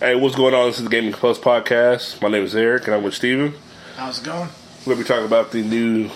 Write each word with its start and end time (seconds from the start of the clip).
Hey, 0.00 0.14
what's 0.14 0.36
going 0.36 0.54
on? 0.54 0.68
This 0.68 0.78
is 0.78 0.84
the 0.84 0.90
Gaming 0.90 1.10
Plus 1.10 1.40
podcast. 1.40 2.22
My 2.22 2.28
name 2.28 2.44
is 2.44 2.54
Eric, 2.54 2.86
and 2.86 2.94
I'm 2.94 3.02
with 3.02 3.14
Steven. 3.14 3.52
How's 3.96 4.20
it 4.20 4.24
going? 4.24 4.48
We're 4.86 4.94
going 4.94 4.98
to 4.98 5.02
be 5.02 5.08
talking 5.08 5.26
about 5.26 5.50
the 5.50 5.62
new 5.62 6.08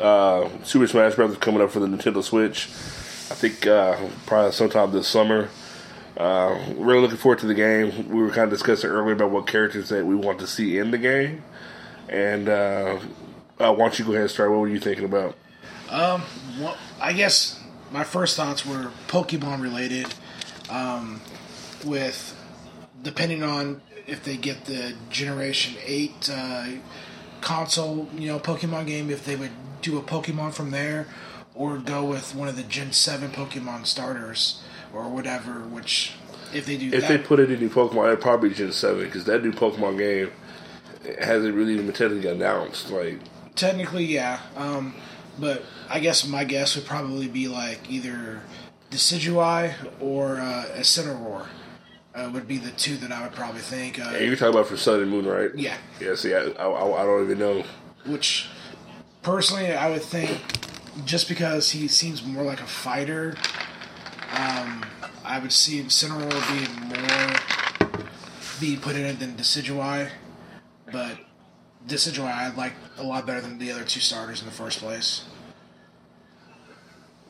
uh, 0.00 0.48
Super 0.62 0.86
Smash 0.86 1.14
Bros. 1.14 1.36
coming 1.36 1.60
up 1.60 1.70
for 1.70 1.80
the 1.80 1.86
Nintendo 1.86 2.24
Switch. 2.24 2.64
I 2.64 3.34
think 3.34 3.66
uh, 3.66 3.98
probably 4.24 4.52
sometime 4.52 4.90
this 4.92 5.06
summer. 5.06 5.50
Uh, 6.16 6.58
really 6.78 7.02
looking 7.02 7.18
forward 7.18 7.40
to 7.40 7.46
the 7.46 7.52
game. 7.52 8.08
We 8.08 8.22
were 8.22 8.30
kind 8.30 8.44
of 8.44 8.50
discussing 8.50 8.88
earlier 8.88 9.12
about 9.12 9.30
what 9.30 9.46
characters 9.46 9.90
that 9.90 10.06
we 10.06 10.14
want 10.14 10.38
to 10.38 10.46
see 10.46 10.78
in 10.78 10.90
the 10.90 10.96
game. 10.96 11.42
And 12.08 12.48
uh, 12.48 13.00
uh, 13.60 13.74
why 13.74 13.76
don't 13.76 13.98
you 13.98 14.06
go 14.06 14.12
ahead 14.12 14.22
and 14.22 14.30
start? 14.30 14.50
What 14.50 14.60
were 14.60 14.68
you 14.68 14.80
thinking 14.80 15.04
about? 15.04 15.36
Um, 15.90 16.22
well, 16.58 16.78
I 17.02 17.12
guess 17.12 17.60
my 17.92 18.02
first 18.02 18.34
thoughts 18.34 18.64
were 18.64 18.90
Pokemon 19.08 19.60
related. 19.60 20.06
Um, 20.70 21.20
with 21.84 22.33
depending 23.04 23.44
on 23.44 23.80
if 24.06 24.24
they 24.24 24.36
get 24.36 24.64
the 24.64 24.94
Generation 25.10 25.76
Eight 25.86 26.28
uh, 26.32 26.66
console, 27.40 28.08
you 28.16 28.26
know, 28.26 28.40
Pokemon 28.40 28.86
game, 28.86 29.10
if 29.10 29.24
they 29.24 29.36
would 29.36 29.52
do 29.80 29.96
a 29.98 30.02
Pokemon 30.02 30.52
from 30.52 30.72
there, 30.72 31.06
or 31.54 31.78
go 31.78 32.04
with 32.04 32.34
one 32.34 32.48
of 32.48 32.56
the 32.56 32.64
Gen 32.64 32.92
Seven 32.92 33.30
Pokemon 33.30 33.86
starters 33.86 34.62
or 34.92 35.08
whatever. 35.08 35.60
Which, 35.60 36.14
if 36.52 36.66
they 36.66 36.76
do, 36.76 36.86
If 36.86 37.02
that, 37.02 37.08
they 37.08 37.18
put 37.18 37.38
it 37.38 37.50
in 37.50 37.60
new 37.60 37.70
Pokemon, 37.70 38.08
it'd 38.08 38.20
probably 38.20 38.48
be 38.48 38.54
Gen 38.54 38.72
7 38.72 39.04
because 39.04 39.24
that 39.24 39.44
new 39.44 39.52
Pokemon 39.52 39.98
game 39.98 40.32
hasn't 41.20 41.54
really 41.54 41.74
even 41.74 41.92
technically 41.92 42.30
announced. 42.30 42.90
Like, 42.90 43.20
Technically, 43.54 44.04
yeah. 44.04 44.40
Um, 44.56 44.94
but 45.38 45.62
I 45.88 46.00
guess 46.00 46.26
my 46.26 46.44
guess 46.44 46.76
would 46.76 46.86
probably 46.86 47.28
be 47.28 47.48
like 47.48 47.90
either 47.90 48.40
Decidueye 48.90 49.74
or 50.00 50.38
uh, 50.38 50.66
Incineroar. 50.76 51.46
Uh, 52.14 52.30
would 52.32 52.46
be 52.46 52.58
the 52.58 52.70
two 52.72 52.96
that 52.98 53.10
I 53.10 53.22
would 53.24 53.32
probably 53.34 53.60
think. 53.60 53.98
Uh, 53.98 54.04
and 54.14 54.24
you're 54.26 54.36
talking 54.36 54.54
about 54.54 54.68
for 54.68 54.76
Sun 54.76 55.00
and 55.02 55.10
Moon, 55.10 55.26
right? 55.26 55.50
yeah. 55.56 55.76
Yeah, 56.00 56.14
see, 56.14 56.32
I, 56.32 56.42
I, 56.42 57.02
I 57.02 57.04
don't 57.04 57.24
even 57.24 57.38
know. 57.40 57.64
Which, 58.06 58.48
personally, 59.22 59.72
I 59.72 59.90
would 59.90 60.02
think 60.02 60.40
just 61.04 61.28
because 61.28 61.72
he 61.72 61.88
seems 61.88 62.24
more 62.24 62.44
like 62.44 62.60
a 62.60 62.66
fighter, 62.66 63.34
um, 64.36 64.84
I 65.24 65.40
would 65.40 65.50
see 65.50 65.82
Incineroar 65.82 66.30
being 66.56 66.88
more 66.88 68.00
be 68.60 68.76
put 68.76 68.94
in 68.94 69.06
it 69.06 69.18
than 69.18 69.34
Decidueye. 69.34 70.08
But 70.92 71.18
Decidueye 71.88 72.32
I 72.32 72.54
like 72.54 72.74
a 72.96 73.02
lot 73.02 73.26
better 73.26 73.40
than 73.40 73.58
the 73.58 73.72
other 73.72 73.82
two 73.82 73.98
starters 73.98 74.38
in 74.40 74.46
the 74.46 74.52
first 74.52 74.78
place. 74.78 75.24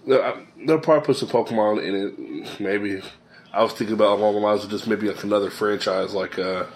They'll, 0.06 0.20
I- 0.20 0.44
they'll 0.66 0.78
probably 0.78 1.06
put 1.06 1.16
some 1.16 1.30
Pokemon 1.30 1.82
in 1.82 1.94
it. 2.44 2.60
Maybe 2.60 3.00
I 3.54 3.62
was 3.62 3.72
thinking 3.72 3.94
about 3.94 4.18
along 4.18 4.34
the 4.34 4.40
lines 4.40 4.64
of 4.64 4.70
just 4.70 4.86
maybe 4.86 5.08
like 5.08 5.22
another 5.22 5.48
franchise, 5.50 6.12
like 6.12 6.38
uh, 6.38 6.66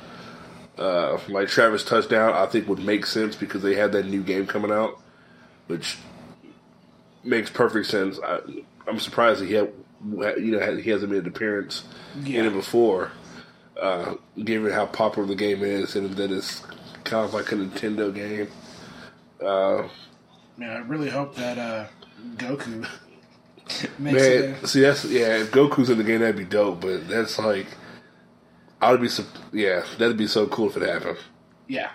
uh, 0.79 1.19
like 1.29 1.49
Travis 1.49 1.85
Touchdown. 1.85 2.35
I 2.35 2.47
think 2.47 2.69
would 2.69 2.79
make 2.79 3.05
sense 3.05 3.35
because 3.35 3.63
they 3.63 3.75
had 3.75 3.93
that 3.93 4.07
new 4.07 4.23
game 4.23 4.47
coming 4.47 4.71
out, 4.71 5.01
which 5.67 5.99
makes 7.25 7.51
perfect 7.51 7.87
sense. 7.87 8.19
I, 8.25 8.41
I'm 8.87 9.01
surprised 9.01 9.41
that 9.41 9.47
he 9.47 9.55
had, 9.55 9.73
you 10.41 10.59
know, 10.59 10.77
he 10.77 10.91
hasn't 10.91 11.11
made 11.11 11.23
an 11.23 11.29
appearance 11.29 11.83
in 12.25 12.47
it 12.47 12.53
before, 12.53 13.11
uh, 13.81 14.15
given 14.43 14.73
how 14.73 14.87
popular 14.87 15.27
the 15.27 15.35
game 15.35 15.63
is 15.63 15.97
and 15.97 16.15
that 16.15 16.31
it's 16.31 16.63
kind 17.05 17.25
of 17.25 17.35
like 17.35 17.51
a 17.53 17.57
Nintendo 17.57 18.15
game. 18.15 18.49
Uh, 19.45 19.89
Man, 20.57 20.71
I 20.71 20.79
really 20.81 21.11
hope 21.11 21.35
that 21.37 21.59
uh, 21.59 21.87
Goku. 22.37 22.87
Man, 23.99 24.65
see 24.67 24.81
that's 24.81 25.05
yeah. 25.05 25.39
If 25.39 25.51
Goku's 25.51 25.91
in 25.91 25.99
the 25.99 26.05
game, 26.05 26.21
that'd 26.21 26.37
be 26.37 26.45
dope. 26.45 26.81
But 26.81 27.09
that's 27.09 27.39
like, 27.39 27.67
I 28.81 28.91
would 28.93 29.01
be 29.01 29.09
so 29.09 29.25
yeah. 29.53 29.85
That'd 29.99 30.17
be 30.17 30.27
so 30.27 30.47
cool 30.47 30.69
if 30.69 30.77
it 30.77 30.89
happened. 30.89 31.19
Yeah, 31.67 31.91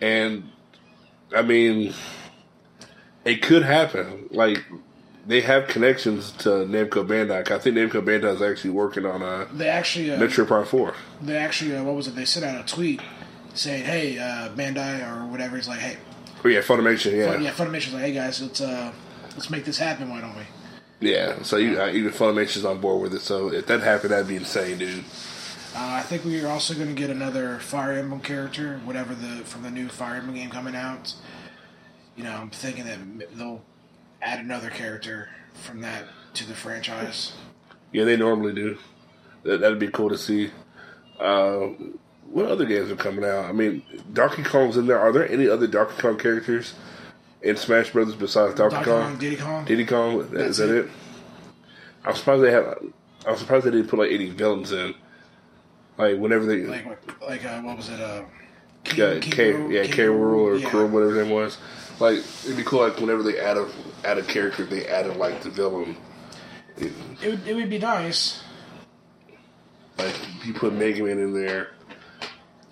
And 0.00 0.50
I 1.34 1.42
mean, 1.42 1.94
it 3.24 3.42
could 3.42 3.62
happen. 3.62 4.28
Like 4.32 4.64
they 5.26 5.40
have 5.40 5.68
connections 5.68 6.32
to 6.32 6.48
Namco 6.48 7.06
Bandai. 7.06 7.48
I 7.50 7.58
think 7.58 7.76
Namco 7.76 8.02
Bandai 8.04 8.34
is 8.34 8.42
actually 8.42 8.70
working 8.70 9.06
on 9.06 9.22
a 9.22 9.46
they 9.52 9.68
actually 9.68 10.10
uh, 10.10 10.18
Metroid 10.18 10.48
Prime 10.48 10.66
Four. 10.66 10.94
they 11.22 11.36
actually 11.36 11.76
uh, 11.76 11.84
what 11.84 11.94
was 11.94 12.08
it? 12.08 12.16
They 12.16 12.24
sent 12.24 12.44
out 12.44 12.60
a 12.60 12.66
tweet 12.66 13.00
saying, 13.54 13.84
"Hey, 13.84 14.18
uh, 14.18 14.48
Bandai 14.50 15.06
or 15.08 15.26
whatever." 15.28 15.56
He's 15.56 15.68
like, 15.68 15.78
"Hey, 15.80 15.96
Oh 16.44 16.48
yeah, 16.48 16.60
Funimation. 16.60 17.12
Yeah, 17.16 17.38
yeah, 17.38 17.52
Funimation's 17.52 17.94
like, 17.94 18.02
hey 18.02 18.12
guys, 18.12 18.42
let's 18.42 18.60
uh, 18.60 18.92
let's 19.30 19.48
make 19.48 19.64
this 19.64 19.78
happen. 19.78 20.10
Why 20.10 20.20
don't 20.20 20.36
we?" 20.36 20.42
Yeah. 21.00 21.42
So 21.42 21.56
you, 21.56 21.80
uh, 21.80 21.90
even 21.90 22.12
Funimation's 22.12 22.64
on 22.64 22.80
board 22.80 23.02
with 23.02 23.14
it. 23.14 23.20
So 23.20 23.52
if 23.52 23.66
that 23.66 23.80
happened, 23.80 24.12
that'd 24.12 24.28
be 24.28 24.36
insane, 24.36 24.78
dude. 24.78 25.04
Uh, 25.76 25.94
I 25.94 26.02
think 26.02 26.24
we 26.24 26.40
are 26.40 26.48
also 26.48 26.74
going 26.74 26.88
to 26.88 26.94
get 26.94 27.10
another 27.10 27.58
Fire 27.58 27.92
Emblem 27.92 28.20
character, 28.20 28.80
whatever 28.84 29.14
the 29.14 29.44
from 29.44 29.62
the 29.62 29.70
new 29.70 29.88
Fire 29.88 30.16
Emblem 30.16 30.36
game 30.36 30.50
coming 30.50 30.76
out. 30.76 31.14
You 32.16 32.24
know, 32.24 32.32
I'm 32.32 32.50
thinking 32.50 32.84
that 32.84 33.36
they'll 33.36 33.62
add 34.22 34.38
another 34.38 34.70
character 34.70 35.28
from 35.52 35.80
that 35.80 36.04
to 36.34 36.46
the 36.46 36.54
franchise. 36.54 37.32
Yeah, 37.92 38.04
they 38.04 38.16
normally 38.16 38.54
do. 38.54 38.78
That, 39.42 39.60
that'd 39.60 39.78
be 39.80 39.88
cool 39.88 40.10
to 40.10 40.18
see. 40.18 40.50
Uh, 41.18 41.68
what 42.30 42.46
other 42.46 42.64
games 42.64 42.90
are 42.90 42.96
coming 42.96 43.24
out? 43.24 43.44
I 43.44 43.52
mean, 43.52 43.82
Donkey 44.12 44.42
Kong's 44.42 44.76
in 44.76 44.86
there. 44.86 44.98
Are 44.98 45.12
there 45.12 45.28
any 45.28 45.48
other 45.48 45.66
Donkey 45.66 46.00
Kong 46.00 46.18
characters 46.18 46.74
in 47.44 47.56
Smash 47.56 47.90
Brothers 47.90 48.14
besides 48.16 48.54
Donkey, 48.54 48.74
Donkey 48.76 48.90
Kong? 48.90 49.02
Kong, 49.10 49.18
Diddy 49.18 49.36
Kong. 49.36 49.64
Diddy 49.64 49.84
Kong? 49.84 50.20
Is 50.20 50.30
That's 50.30 50.56
that 50.58 50.70
it. 50.70 50.84
it? 50.86 50.90
I'm 52.04 52.14
surprised 52.14 52.42
they 52.42 52.50
have. 52.50 52.78
I'm 53.26 53.36
surprised 53.36 53.66
they 53.66 53.70
didn't 53.70 53.88
put 53.88 53.98
like 53.98 54.10
any 54.10 54.30
villains 54.30 54.72
in. 54.72 54.94
Like 55.96 56.18
whenever 56.18 56.44
they, 56.46 56.62
like 56.64 56.86
what- 56.86 57.28
like 57.28 57.44
uh, 57.44 57.60
what 57.62 57.76
was 57.76 57.88
it? 57.88 58.00
Uh, 58.00 58.24
yeah, 58.96 59.18
K, 59.20 59.52
Rool- 59.52 59.72
yeah, 59.72 59.82
King 59.84 59.92
K. 59.92 60.02
Rool 60.04 60.40
or 60.40 60.56
yeah. 60.56 60.68
Kuro, 60.68 60.86
whatever 60.86 61.14
his 61.14 61.26
name 61.26 61.34
was. 61.34 61.58
Like 62.00 62.18
it'd 62.44 62.56
be 62.56 62.64
cool. 62.64 62.80
Like 62.80 62.98
whenever 62.98 63.22
they 63.22 63.38
add 63.38 63.56
a 63.56 63.68
add 64.04 64.18
a 64.18 64.22
character, 64.22 64.64
they 64.64 64.86
added 64.86 65.16
like 65.16 65.42
the 65.42 65.50
villain. 65.50 65.96
It 66.76 66.92
would, 67.24 67.46
it 67.46 67.54
would 67.54 67.70
be 67.70 67.78
nice. 67.78 68.42
Like 69.96 70.14
you 70.44 70.52
put 70.52 70.72
Mega 70.74 71.02
Man 71.04 71.18
in 71.18 71.32
there, 71.32 71.68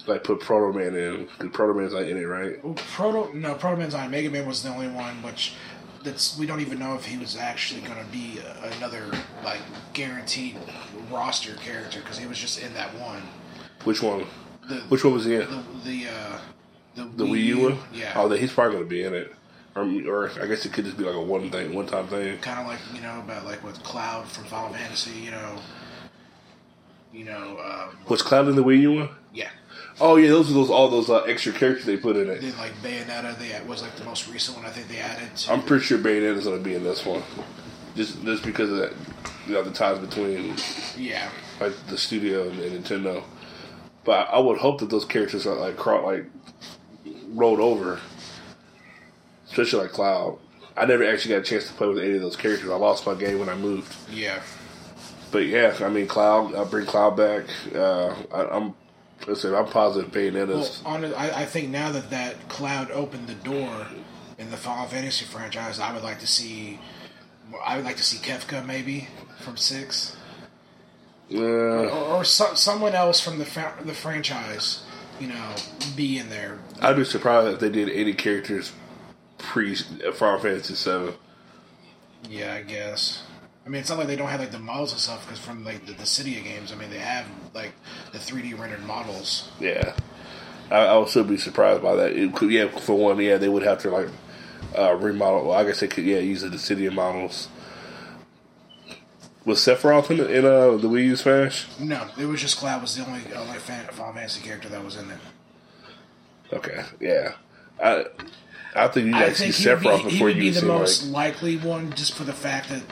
like 0.07 0.25
put 0.25 0.41
Proto 0.41 0.77
Man 0.77 0.95
in 0.95 1.27
because 1.27 1.51
Proto 1.53 1.75
Man's 1.79 1.93
not 1.93 2.03
in 2.05 2.17
it, 2.17 2.25
right? 2.25 2.63
Well, 2.65 2.75
Proto 2.75 3.33
no 3.35 3.55
Proto 3.55 3.77
Man's 3.77 3.95
on. 3.95 4.11
Mega 4.11 4.31
Man 4.31 4.47
was 4.47 4.63
the 4.63 4.69
only 4.71 4.89
one, 4.89 5.23
which 5.23 5.55
that's 6.03 6.37
we 6.39 6.47
don't 6.47 6.61
even 6.61 6.79
know 6.79 6.95
if 6.95 7.05
he 7.05 7.17
was 7.19 7.37
actually 7.37 7.81
going 7.83 7.99
to 8.05 8.11
be 8.13 8.39
another 8.77 9.05
like 9.45 9.61
guaranteed 9.93 10.57
roster 11.11 11.55
character 11.57 12.01
because 12.01 12.19
he 12.19 12.27
was 12.27 12.39
just 12.39 12.61
in 12.63 12.73
that 12.75 12.93
one. 12.99 13.23
Which 13.85 14.03
one? 14.03 14.27
The 14.69 14.77
Which 14.89 15.05
one 15.05 15.15
was 15.15 15.25
he 15.25 15.35
in? 15.37 15.41
the 15.41 15.63
the 15.85 16.07
uh, 16.09 16.39
the, 16.95 17.05
The 17.05 17.25
Wii 17.25 17.45
U 17.45 17.61
one? 17.71 17.79
yeah. 17.93 18.13
Oh, 18.17 18.29
he's 18.31 18.53
probably 18.53 18.75
going 18.77 18.85
to 18.85 18.91
be 18.91 19.03
in 19.05 19.15
it, 19.15 19.33
or, 19.77 19.83
or 20.09 20.31
I 20.43 20.47
guess 20.47 20.65
it 20.67 20.73
could 20.73 20.85
just 20.85 20.97
be 20.99 21.05
like 21.05 21.15
a 21.17 21.21
one 21.21 21.51
thing, 21.51 21.75
one 21.75 21.87
time 21.87 22.07
thing. 22.09 22.39
kind 22.39 22.61
of 22.61 22.67
like 22.67 22.79
you 22.95 23.01
know 23.01 23.19
about 23.21 23.45
like 23.45 23.63
with 23.65 23.83
Cloud 23.83 24.27
from 24.29 24.45
Final 24.45 24.73
Fantasy, 24.75 25.19
you 25.19 25.31
know, 25.31 25.57
you 27.13 27.25
know, 27.25 27.59
um, 27.65 27.97
Was 28.09 28.23
Cloud 28.23 28.49
in 28.49 28.57
the 28.57 28.65
Wii 28.65 28.81
U 28.83 28.93
one? 28.95 29.09
yeah. 29.33 29.51
Oh 30.01 30.17
yeah, 30.17 30.29
those 30.31 30.51
are 30.51 30.55
those 30.55 30.71
all 30.71 30.89
those 30.89 31.11
uh, 31.11 31.23
extra 31.23 31.53
characters 31.53 31.85
they 31.85 31.97
put 31.97 32.17
in 32.17 32.29
it. 32.29 32.41
Then 32.41 32.57
like 32.59 32.73
Bayonetta, 32.83 33.39
they 33.39 33.61
was 33.67 33.83
like 33.83 33.95
the 33.97 34.05
most 34.05 34.29
recent 34.29 34.57
one 34.57 34.67
I 34.67 34.71
think 34.71 34.89
they 34.89 34.99
added. 34.99 35.35
To, 35.37 35.53
I'm 35.53 35.63
pretty 35.63 35.85
sure 35.85 35.99
Bayonetta's 35.99 36.45
going 36.45 36.59
to 36.59 36.65
be 36.65 36.75
in 36.75 36.83
this 36.83 37.05
one, 37.05 37.23
just 37.95 38.23
just 38.25 38.43
because 38.45 38.71
of 38.71 38.77
that, 38.79 38.93
you 39.47 39.53
know, 39.55 39.63
the 39.63 39.71
ties 39.71 39.99
between 39.99 40.57
yeah, 40.97 41.29
like 41.61 41.75
the 41.89 41.99
studio 41.99 42.49
and, 42.49 42.59
and 42.59 42.85
Nintendo. 42.85 43.23
But 44.05 44.29
I 44.33 44.39
would 44.39 44.59
hope 44.59 44.81
that 44.81 44.91
those 44.91 45.05
characters 45.05 45.47
are 45.47 45.55
like 45.55 45.77
cro- 45.77 46.05
like 46.05 46.25
rolled 47.29 47.61
over, 47.61 48.01
especially 49.49 49.83
like 49.83 49.93
Cloud. 49.93 50.39
I 50.77 50.87
never 50.87 51.05
actually 51.05 51.35
got 51.35 51.43
a 51.43 51.45
chance 51.45 51.69
to 51.69 51.75
play 51.75 51.87
with 51.87 51.99
any 51.99 52.15
of 52.15 52.23
those 52.23 52.37
characters. 52.37 52.71
I 52.71 52.77
lost 52.77 53.07
my 53.07 53.15
game 53.15 53.39
when 53.39 53.49
I 53.49 53.55
moved. 53.55 53.95
yeah. 54.11 54.43
But 55.31 55.47
yeah, 55.47 55.77
I 55.81 55.89
mean 55.89 56.07
Cloud. 56.07 56.55
I'll 56.55 56.67
bring 56.67 56.85
Cloud 56.87 57.17
back. 57.17 57.45
Uh, 57.75 58.15
I, 58.35 58.45
I'm. 58.57 58.75
Listen, 59.27 59.55
I'm 59.55 59.67
positive 59.67 60.13
Well, 60.15 60.25
Bayonetta's. 60.25 60.83
on 60.85 61.05
it, 61.05 61.13
I, 61.17 61.43
I 61.43 61.45
think 61.47 61.69
now 61.71 61.93
that 61.93 62.11
that 62.11 62.49
Cloud 62.49 62.91
opened 62.91 63.29
the 63.29 63.35
door 63.35 63.87
in 64.39 64.51
the 64.51 64.57
Final 64.57 64.87
Fantasy 64.89 65.25
franchise, 65.25 65.79
I 65.79 65.93
would 65.93 66.03
like 66.03 66.19
to 66.21 66.27
see. 66.27 66.81
I 67.65 67.77
would 67.77 67.85
like 67.85 67.97
to 67.97 68.03
see 68.03 68.17
Kefka 68.19 68.65
maybe 68.65 69.09
from 69.41 69.57
six, 69.57 70.17
Uh, 71.33 71.39
or, 71.39 71.89
or 71.91 72.25
so, 72.25 72.55
someone 72.55 72.95
else 72.95 73.21
from 73.21 73.39
the 73.39 73.45
fa- 73.45 73.75
the 73.85 73.95
franchise, 73.95 74.83
you 75.21 75.29
know, 75.29 75.55
be 75.95 76.19
in 76.19 76.29
there. 76.31 76.59
I'd 76.81 76.97
be 76.97 77.05
surprised 77.05 77.55
if 77.55 77.61
they 77.61 77.69
did 77.71 77.91
any 77.91 78.15
characters 78.15 78.73
pre 79.39 79.75
Final 79.77 80.41
Fantasy 80.41 80.75
Seven. 80.75 81.15
Yeah, 82.29 82.55
I 82.55 82.63
guess. 82.63 83.23
I 83.65 83.69
mean, 83.69 83.81
it's 83.81 83.91
not 83.91 83.99
like 83.99 84.09
they 84.09 84.17
don't 84.17 84.29
have 84.29 84.41
like 84.41 84.51
the 84.51 84.59
models 84.59 84.93
and 84.93 85.01
stuff 85.01 85.25
because 85.25 85.39
from 85.39 85.65
like 85.65 85.87
the, 85.87 85.93
the 85.93 86.03
Dissidia 86.03 86.43
games, 86.43 86.73
I 86.73 86.75
mean, 86.75 86.91
they 86.91 86.99
have 86.99 87.27
like 87.55 87.73
the 88.13 88.19
3D 88.19 88.59
rendered 88.59 88.85
models. 88.85 89.51
Yeah, 89.61 89.95
I, 90.71 90.79
I 90.79 90.99
would 90.99 91.09
still 91.09 91.25
be 91.25 91.37
surprised 91.37 91.83
by 91.83 91.95
that. 91.95 92.13
It 92.13 92.35
could, 92.35 92.51
yeah, 92.51 92.67
for 92.67 92.99
one, 92.99 93.19
yeah, 93.19 93.37
they 93.37 93.49
would 93.49 93.63
have 93.63 93.79
to 93.81 93.91
like 93.91 94.09
uh, 94.77 94.95
remodel. 94.95 95.47
Well, 95.49 95.59
I 95.59 95.65
guess 95.65 95.81
they 95.81 95.89
could, 95.89 96.05
yeah, 96.05 96.19
use 96.19 96.43
the 96.43 96.49
Dissidia 96.49 96.93
models. 96.93 97.49
Was 99.45 99.59
Sephiroth 99.59 100.11
in, 100.11 100.21
in 100.21 100.45
uh, 100.45 100.77
the 100.77 100.89
Wii 100.89 101.05
U 101.07 101.17
Smash? 101.17 101.67
No, 101.79 102.09
it 102.19 102.27
was 102.27 102.41
just 102.41 102.59
Cloud 102.59 102.81
was 102.81 102.97
the 102.97 103.05
only 103.05 103.21
fan, 103.21 103.87
Final 103.87 104.13
Fantasy 104.13 104.41
character 104.41 104.69
that 104.69 104.85
was 104.85 104.97
in 104.97 105.11
it. 105.11 105.19
Okay, 106.53 106.85
yeah. 107.01 107.33
I 107.83 108.07
I 108.75 108.89
think 108.89 109.07
you 109.07 109.13
guys 109.13 109.41
like 109.41 109.53
see 109.53 109.53
think 109.53 109.55
he 109.55 109.69
would 109.69 109.79
Sephiroth 109.79 110.05
be, 110.05 110.11
he 110.11 110.11
before 110.11 110.27
would 110.27 110.37
be 110.37 110.51
the 110.51 110.67
most 110.67 111.05
like 111.05 111.35
likely 111.35 111.57
one, 111.57 111.93
just 111.93 112.15
for 112.15 112.25
the 112.25 112.33
fact 112.33 112.69
that 112.69 112.83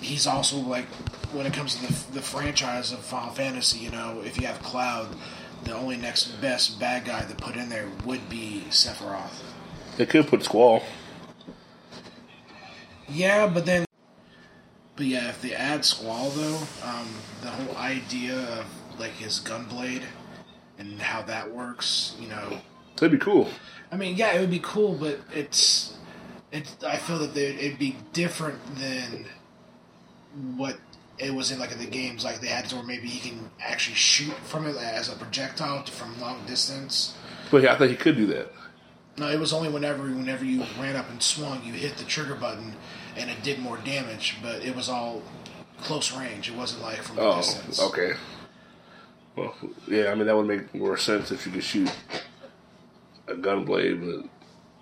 he's 0.00 0.26
also 0.26 0.56
like 0.56 0.86
when 1.32 1.46
it 1.46 1.52
comes 1.52 1.76
to 1.76 1.86
the, 1.86 2.12
the 2.14 2.22
franchise 2.22 2.92
of 2.92 3.00
Final 3.00 3.30
Fantasy. 3.30 3.78
You 3.78 3.90
know, 3.90 4.22
if 4.24 4.40
you 4.40 4.46
have 4.46 4.62
Cloud, 4.62 5.08
the 5.64 5.74
only 5.74 5.96
next 5.96 6.26
best 6.40 6.78
bad 6.80 7.04
guy 7.04 7.22
to 7.22 7.34
put 7.34 7.56
in 7.56 7.68
there 7.68 7.88
would 8.04 8.28
be 8.28 8.64
Sephiroth. 8.70 9.42
they 9.96 10.06
could 10.06 10.26
put 10.26 10.42
Squall. 10.42 10.82
Yeah, 13.08 13.46
but 13.46 13.64
then, 13.64 13.86
but 14.96 15.06
yeah, 15.06 15.28
if 15.30 15.40
they 15.40 15.54
add 15.54 15.84
Squall 15.84 16.30
though, 16.30 16.60
um, 16.84 17.08
the 17.42 17.48
whole 17.48 17.76
idea 17.76 18.36
of 18.58 18.66
like 18.98 19.12
his 19.12 19.40
gunblade 19.40 20.02
and 20.78 21.00
how 21.00 21.22
that 21.22 21.50
works, 21.50 22.16
you 22.20 22.28
know, 22.28 22.60
That'd 22.98 23.12
be 23.12 23.24
cool. 23.24 23.48
I 23.92 23.96
mean, 23.96 24.16
yeah, 24.16 24.32
it 24.32 24.40
would 24.40 24.50
be 24.50 24.60
cool, 24.62 24.94
but 24.94 25.20
it's 25.32 25.96
it's. 26.50 26.82
I 26.82 26.96
feel 26.96 27.18
that 27.18 27.32
they, 27.32 27.46
it'd 27.46 27.78
be 27.78 27.96
different 28.12 28.58
than 28.76 29.26
what 30.56 30.76
it 31.18 31.34
was 31.34 31.50
in 31.50 31.58
like 31.58 31.72
in 31.72 31.78
the 31.78 31.86
games. 31.86 32.24
Like 32.24 32.40
they 32.40 32.48
had 32.48 32.68
to 32.70 32.76
where 32.76 32.84
maybe 32.84 33.08
he 33.08 33.28
can 33.28 33.50
actually 33.60 33.96
shoot 33.96 34.34
from 34.44 34.66
it 34.66 34.76
as 34.76 35.08
a 35.08 35.16
projectile 35.16 35.82
to, 35.82 35.92
from 35.92 36.18
long 36.20 36.44
distance. 36.46 37.16
But 37.50 37.62
yeah, 37.62 37.74
I 37.74 37.76
think 37.78 37.90
he 37.90 37.96
could 37.96 38.16
do 38.16 38.26
that. 38.26 38.52
No, 39.16 39.28
it 39.28 39.40
was 39.40 39.52
only 39.52 39.68
whenever 39.68 40.02
whenever 40.04 40.44
you 40.44 40.64
ran 40.80 40.94
up 40.94 41.10
and 41.10 41.20
swung, 41.22 41.64
you 41.64 41.72
hit 41.72 41.96
the 41.96 42.04
trigger 42.04 42.34
button, 42.36 42.74
and 43.16 43.28
it 43.30 43.42
did 43.42 43.58
more 43.58 43.76
damage. 43.78 44.36
But 44.42 44.62
it 44.64 44.76
was 44.76 44.88
all 44.88 45.22
close 45.80 46.16
range. 46.16 46.48
It 46.50 46.56
wasn't 46.56 46.82
like 46.82 46.98
from 47.02 47.18
a 47.18 47.22
Oh, 47.22 47.36
distance. 47.36 47.80
okay. 47.80 48.12
Well, 49.34 49.54
yeah, 49.88 50.10
I 50.10 50.14
mean 50.14 50.26
that 50.26 50.36
would 50.36 50.46
make 50.46 50.74
more 50.74 50.96
sense 50.96 51.30
if 51.30 51.46
you 51.46 51.52
could 51.52 51.62
shoot 51.64 51.90
a 53.28 53.34
gunblade, 53.34 54.00
but 54.04 54.28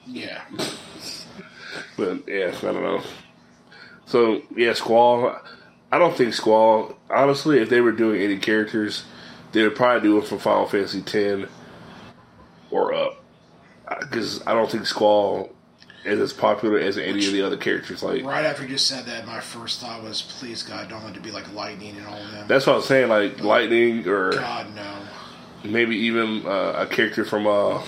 Yeah, 0.07 0.43
But 1.97 2.27
yeah, 2.29 2.49
I 2.59 2.61
don't 2.61 2.83
know. 2.83 3.03
So 4.07 4.43
yeah, 4.57 4.73
Squall. 4.73 5.37
I 5.93 5.99
don't 5.99 6.17
think 6.17 6.35
Squall. 6.35 6.97
Honestly, 7.11 7.59
if 7.59 7.69
they 7.69 7.81
were 7.81 7.93
doing 7.93 8.23
any 8.23 8.39
characters, 8.39 9.05
they 9.53 9.63
would 9.63 9.77
probably 9.77 10.09
do 10.09 10.19
it 10.19 10.25
from 10.25 10.39
Final 10.39 10.67
Fantasy 10.67 11.01
X 11.01 11.51
or 12.71 12.95
up, 12.95 13.23
because 14.01 14.45
I 14.47 14.55
don't 14.55 14.71
think 14.71 14.87
Squall 14.87 15.51
is 16.05 16.21
as 16.21 16.33
popular 16.33 16.79
as 16.79 16.99
any 16.99 17.27
of 17.27 17.33
the 17.33 17.43
other 17.43 17.57
characters. 17.57 18.03
Like 18.03 18.25
right 18.25 18.45
after 18.45 18.63
you 18.63 18.69
just 18.69 18.87
said 18.87 19.07
that, 19.07 19.27
my 19.27 19.41
first 19.41 19.81
thought 19.81 20.03
was, 20.03 20.23
please 20.23 20.63
God, 20.63 20.89
don't 20.89 21.05
let 21.05 21.17
it 21.17 21.23
be 21.23 21.33
like 21.33 21.53
lightning 21.53 21.97
and 21.97 22.07
all 22.07 22.17
of 22.17 22.31
them. 22.31 22.49
that's 22.49 22.67
what 22.67 22.77
I'm 22.77 22.83
saying. 22.83 23.09
Like 23.09 23.41
Lightning 23.41 24.07
or 24.07 24.33
God 24.33 24.75
no. 24.75 24.99
maybe 25.65 25.97
even 25.97 26.47
uh, 26.47 26.75
a 26.77 26.87
character 26.87 27.25
from 27.25 27.47
uh, 27.47 27.83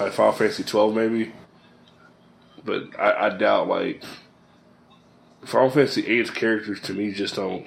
like 0.00 0.12
Final 0.12 0.32
Fantasy 0.32 0.64
twelve, 0.64 0.94
maybe. 0.94 1.32
But 2.64 2.98
I, 2.98 3.26
I 3.26 3.28
doubt 3.30 3.68
like 3.68 4.02
Final 5.48 5.70
Fantasy 5.70 6.06
eight's 6.06 6.30
characters 6.30 6.80
to 6.82 6.92
me 6.92 7.12
just 7.12 7.36
don't. 7.36 7.66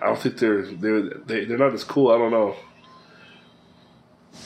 I 0.00 0.06
don't 0.06 0.18
think 0.18 0.38
they're 0.38 0.62
they're 0.62 1.02
they, 1.02 1.44
they're 1.44 1.58
not 1.58 1.72
as 1.72 1.84
cool. 1.84 2.10
I 2.10 2.18
don't 2.18 2.30
know. 2.30 2.56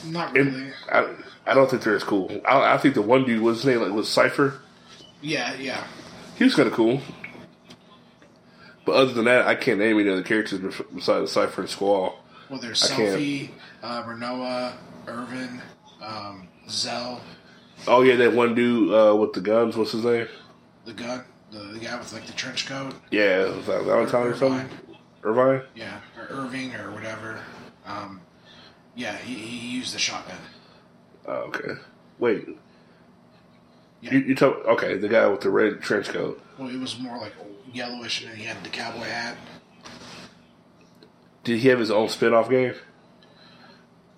Not 0.06 0.32
really. 0.32 0.48
And 0.48 0.74
I 0.90 1.14
I 1.46 1.54
don't 1.54 1.68
think 1.68 1.82
they're 1.82 1.96
as 1.96 2.04
cool. 2.04 2.30
I, 2.46 2.74
I 2.74 2.78
think 2.78 2.94
the 2.94 3.02
one 3.02 3.24
dude 3.24 3.42
was 3.42 3.58
his 3.58 3.66
name 3.66 3.80
like 3.80 3.92
was 3.92 4.08
Seifer. 4.08 4.58
Yeah, 5.20 5.54
yeah. 5.54 5.84
He 6.36 6.44
was 6.44 6.54
kind 6.54 6.68
of 6.68 6.74
cool. 6.74 7.00
But 8.84 8.92
other 8.92 9.12
than 9.12 9.26
that, 9.26 9.46
I 9.46 9.54
can't 9.54 9.78
name 9.78 9.98
any 9.98 10.08
other 10.08 10.22
characters 10.22 10.60
besides 10.94 11.34
Seifer 11.34 11.58
and 11.58 11.68
Squall. 11.68 12.18
Well, 12.48 12.60
there's 12.60 12.82
I 12.90 12.96
can't. 12.96 13.50
Uh, 13.82 14.02
Rinoa, 14.04 14.74
Irvine, 15.06 15.62
um, 16.00 16.48
Zell, 16.68 17.20
Oh 17.86 18.02
yeah, 18.02 18.16
that 18.16 18.32
one 18.32 18.54
dude 18.54 18.92
uh, 18.92 19.16
with 19.16 19.32
the 19.32 19.40
guns. 19.40 19.76
What's 19.76 19.92
his 19.92 20.04
name? 20.04 20.28
the 20.84 20.92
gun, 20.92 21.24
the, 21.52 21.58
the 21.58 21.78
guy 21.78 21.96
with 21.98 22.12
like 22.12 22.26
the 22.26 22.32
trench 22.32 22.66
coat. 22.66 22.94
Yeah, 23.10 23.44
was 23.54 23.66
that 23.66 23.84
Valentine 23.84 24.26
or 24.26 24.36
something? 24.36 24.68
Irvine. 25.22 25.62
Yeah, 25.74 26.00
or 26.18 26.26
Irving 26.44 26.74
or 26.74 26.90
whatever. 26.90 27.38
Um, 27.86 28.20
yeah, 28.96 29.16
he, 29.18 29.34
he 29.34 29.76
used 29.76 29.94
the 29.94 29.98
shotgun. 29.98 30.38
Oh, 31.26 31.32
okay. 31.32 31.74
Wait. 32.18 32.48
Yeah. 34.00 34.14
You, 34.14 34.18
you 34.20 34.34
talk 34.34 34.64
okay? 34.66 34.96
The 34.96 35.08
guy 35.08 35.28
with 35.28 35.42
the 35.42 35.50
red 35.50 35.80
trench 35.80 36.08
coat. 36.08 36.42
Well, 36.58 36.68
it 36.68 36.80
was 36.80 36.98
more 36.98 37.18
like 37.18 37.34
yellowish, 37.72 38.22
and 38.22 38.32
then 38.32 38.38
he 38.38 38.44
had 38.44 38.62
the 38.64 38.68
cowboy 38.68 39.04
hat. 39.04 39.36
Did 41.44 41.60
he 41.60 41.68
have 41.68 41.78
his 41.78 41.90
own 41.90 42.08
spin-off 42.08 42.48
game? 42.48 42.74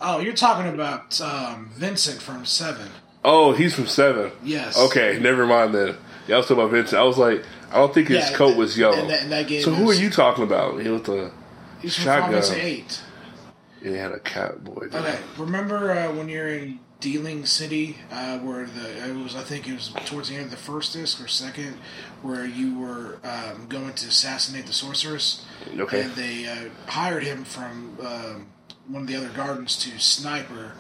Oh, 0.00 0.18
you're 0.18 0.34
talking 0.34 0.72
about 0.72 1.20
um, 1.20 1.70
Vincent 1.74 2.20
from 2.20 2.44
Seven. 2.44 2.88
Oh, 3.24 3.52
he's 3.52 3.74
from 3.74 3.86
Seven. 3.86 4.32
Yes. 4.42 4.78
Okay, 4.78 5.18
never 5.20 5.46
mind 5.46 5.74
then. 5.74 5.96
Yeah, 6.26 6.36
I 6.36 6.38
was 6.38 6.46
talking 6.46 6.62
about 6.62 6.72
Vincent. 6.72 7.00
I 7.00 7.04
was 7.04 7.18
like, 7.18 7.44
I 7.70 7.76
don't 7.76 7.92
think 7.92 8.08
his 8.08 8.30
Yeah, 8.30 8.36
coat 8.36 8.56
was 8.56 8.78
yellow. 8.78 8.96
in 8.96 9.08
that- 9.08 9.22
in 9.24 9.30
that 9.30 9.48
so 9.62 9.72
who 9.74 9.90
is- 9.90 9.98
are 9.98 10.02
you 10.02 10.10
talking 10.10 10.44
about? 10.44 10.80
He 10.80 10.88
with 10.88 11.04
the 11.04 11.30
He's 11.80 11.94
from 11.96 12.04
Shotgun. 12.04 12.30
Fantasy 12.32 12.60
Eight. 12.60 13.00
he 13.82 13.92
had 13.92 14.12
a 14.12 14.18
cowboy. 14.20 14.86
Okay, 14.92 15.18
remember 15.36 15.90
uh, 15.90 16.10
when 16.12 16.28
you're 16.28 16.48
in 16.48 16.78
Deling 17.00 17.44
City, 17.44 17.98
uh, 18.10 18.38
where 18.38 18.64
the 18.64 19.06
it 19.10 19.14
was 19.22 19.36
I 19.36 19.42
think 19.42 19.68
it 19.68 19.74
was 19.74 19.92
towards 20.06 20.30
the 20.30 20.36
end 20.36 20.46
of 20.46 20.50
the 20.50 20.56
first 20.56 20.94
disc 20.94 21.20
or 21.22 21.28
second, 21.28 21.76
where 22.22 22.46
you 22.46 22.78
were 22.78 23.18
um, 23.22 23.66
going 23.68 23.92
to 23.92 24.06
assassinate 24.08 24.66
the 24.66 24.72
sorceress, 24.72 25.44
Okay. 25.78 26.00
and 26.02 26.14
they 26.14 26.46
uh, 26.46 26.70
hired 26.90 27.24
him 27.24 27.44
from 27.44 27.98
um, 28.00 28.46
one 28.88 29.02
of 29.02 29.08
the 29.08 29.16
other 29.16 29.28
gardens 29.36 29.76
to 29.84 29.98
sniper 29.98 30.72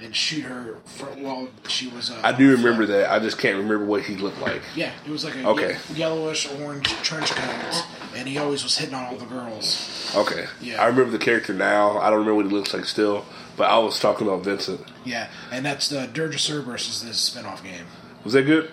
and 0.00 0.14
shoot 0.14 0.42
her 0.44 0.76
fr 0.84 1.06
while 1.06 1.48
she 1.68 1.88
was. 1.88 2.10
Uh, 2.10 2.20
I 2.22 2.32
do 2.32 2.50
remember 2.52 2.86
that. 2.86 3.10
I 3.10 3.18
just 3.18 3.38
can't 3.38 3.56
remember 3.56 3.84
what 3.84 4.02
he 4.02 4.16
looked 4.16 4.40
like. 4.40 4.62
Yeah, 4.74 4.92
it 5.06 5.10
was 5.10 5.24
like 5.24 5.34
a 5.36 5.46
Okay. 5.48 5.76
ye- 5.90 5.96
yellowish 6.00 6.48
orange 6.60 6.88
trench 7.02 7.30
coat, 7.30 7.84
and 8.14 8.28
he 8.28 8.36
always 8.38 8.62
was 8.62 8.76
hitting 8.76 8.94
on 8.94 9.04
all 9.04 9.16
the 9.16 9.24
girls. 9.26 10.12
Okay. 10.14 10.46
Yeah. 10.60 10.82
I 10.82 10.86
remember 10.86 11.10
the 11.10 11.24
character 11.24 11.52
now. 11.54 11.98
I 11.98 12.10
don't 12.10 12.18
remember 12.20 12.34
what 12.36 12.46
he 12.46 12.52
looks 12.52 12.74
like 12.74 12.84
still, 12.84 13.24
but 13.56 13.70
I 13.70 13.78
was 13.78 13.98
talking 13.98 14.26
about 14.26 14.44
Vincent. 14.44 14.80
Yeah, 15.04 15.28
and 15.50 15.64
that's 15.64 15.88
the 15.88 16.06
Dirge 16.06 16.34
of 16.34 16.40
Cerberus 16.40 16.88
is 16.88 17.02
this 17.04 17.18
spin-off 17.18 17.62
game. 17.64 17.86
Was 18.24 18.32
that 18.34 18.42
good? 18.42 18.70